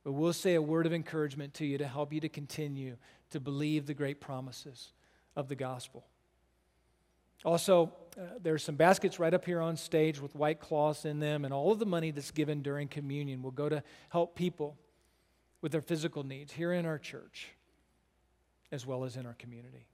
but 0.04 0.14
we'll 0.14 0.34
say 0.34 0.56
a 0.56 0.62
word 0.62 0.86
of 0.86 0.94
encouragement 0.94 1.54
to 1.56 1.66
you 1.66 1.78
to 1.78 1.88
help 1.88 2.12
you 2.12 2.20
to 2.22 2.30
continue 2.30 2.98
to 3.30 3.40
believe 3.40 3.86
the 3.86 3.94
great 3.94 4.20
promises 4.20 4.92
of 5.36 5.48
the 5.48 5.56
gospel. 5.56 6.06
Also, 7.46 7.94
uh, 8.18 8.24
there's 8.42 8.64
some 8.64 8.76
baskets 8.76 9.20
right 9.20 9.34
up 9.34 9.46
here 9.46 9.62
on 9.62 9.78
stage 9.78 10.20
with 10.20 10.34
white 10.36 10.60
cloths 10.60 11.06
in 11.06 11.20
them, 11.20 11.46
and 11.46 11.54
all 11.54 11.72
of 11.72 11.78
the 11.78 11.86
money 11.86 12.10
that's 12.10 12.32
given 12.32 12.64
during 12.64 12.88
communion 12.88 13.44
will 13.44 13.52
go 13.52 13.70
to 13.70 13.84
help 14.10 14.36
people 14.36 14.76
with 15.62 15.72
their 15.72 15.82
physical 15.82 16.24
needs 16.24 16.52
here 16.52 16.74
in 16.74 16.88
our 16.88 16.98
church 16.98 17.50
as 18.72 18.86
well 18.86 19.04
as 19.04 19.16
in 19.16 19.28
our 19.28 19.36
community. 19.36 19.86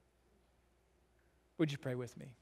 Would 1.58 1.72
you 1.72 1.78
pray 1.78 1.94
with 1.94 2.18
me? 2.18 2.36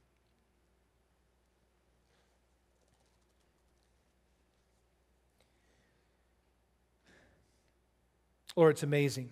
Lord, 8.55 8.71
it's 8.71 8.83
amazing 8.83 9.31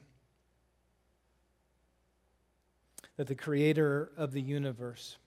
that 3.18 3.28
the 3.28 3.36
creator 3.36 4.12
of 4.18 4.32
the 4.32 4.42
universe 4.42 5.18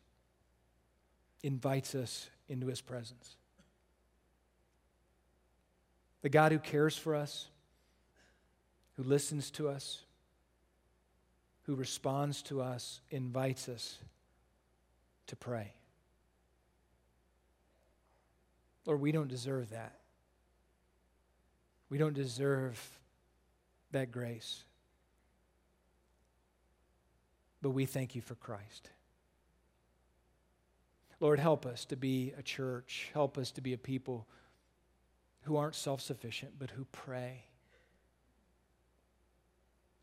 invites 1.42 1.94
us 1.94 2.28
into 2.48 2.66
his 2.66 2.80
presence. 2.80 3.36
The 6.22 6.28
God 6.28 6.52
who 6.52 6.58
cares 6.58 6.96
for 6.96 7.14
us, 7.14 7.46
who 8.96 9.02
listens 9.02 9.50
to 9.52 9.68
us, 9.68 10.02
who 11.62 11.74
responds 11.74 12.42
to 12.42 12.60
us, 12.60 13.00
invites 13.10 13.68
us 13.68 13.98
to 15.28 15.36
pray. 15.36 15.72
Lord, 18.86 19.00
we 19.00 19.12
don't 19.12 19.28
deserve 19.28 19.70
that. 19.70 19.94
We 21.88 21.98
don't 21.98 22.14
deserve 22.14 22.80
that 23.92 24.10
grace. 24.10 24.64
But 27.62 27.70
we 27.70 27.86
thank 27.86 28.14
you 28.14 28.22
for 28.22 28.34
Christ. 28.34 28.90
Lord, 31.20 31.38
help 31.38 31.66
us 31.66 31.84
to 31.86 31.96
be 31.96 32.32
a 32.38 32.42
church. 32.42 33.10
Help 33.12 33.36
us 33.36 33.50
to 33.52 33.60
be 33.60 33.74
a 33.74 33.78
people 33.78 34.26
who 35.42 35.56
aren't 35.56 35.74
self 35.74 36.00
sufficient, 36.00 36.52
but 36.58 36.70
who 36.70 36.86
pray, 36.90 37.44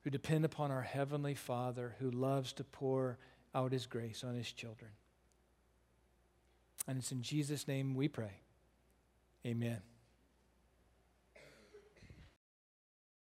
who 0.03 0.11
depend 0.11 0.45
upon 0.45 0.71
our 0.71 0.83
Heavenly 0.83 1.33
Father 1.33 1.95
who 1.99 2.11
loves 2.11 2.53
to 2.53 2.63
pour 2.63 3.17
out 3.53 3.71
His 3.71 3.87
grace 3.87 4.23
on 4.23 4.35
His 4.35 4.51
children. 4.51 4.91
And 6.87 6.99
it's 6.99 7.11
in 7.11 7.21
Jesus' 7.21 7.67
name 7.67 7.95
we 7.95 8.07
pray. 8.07 8.41
Amen. 9.45 9.81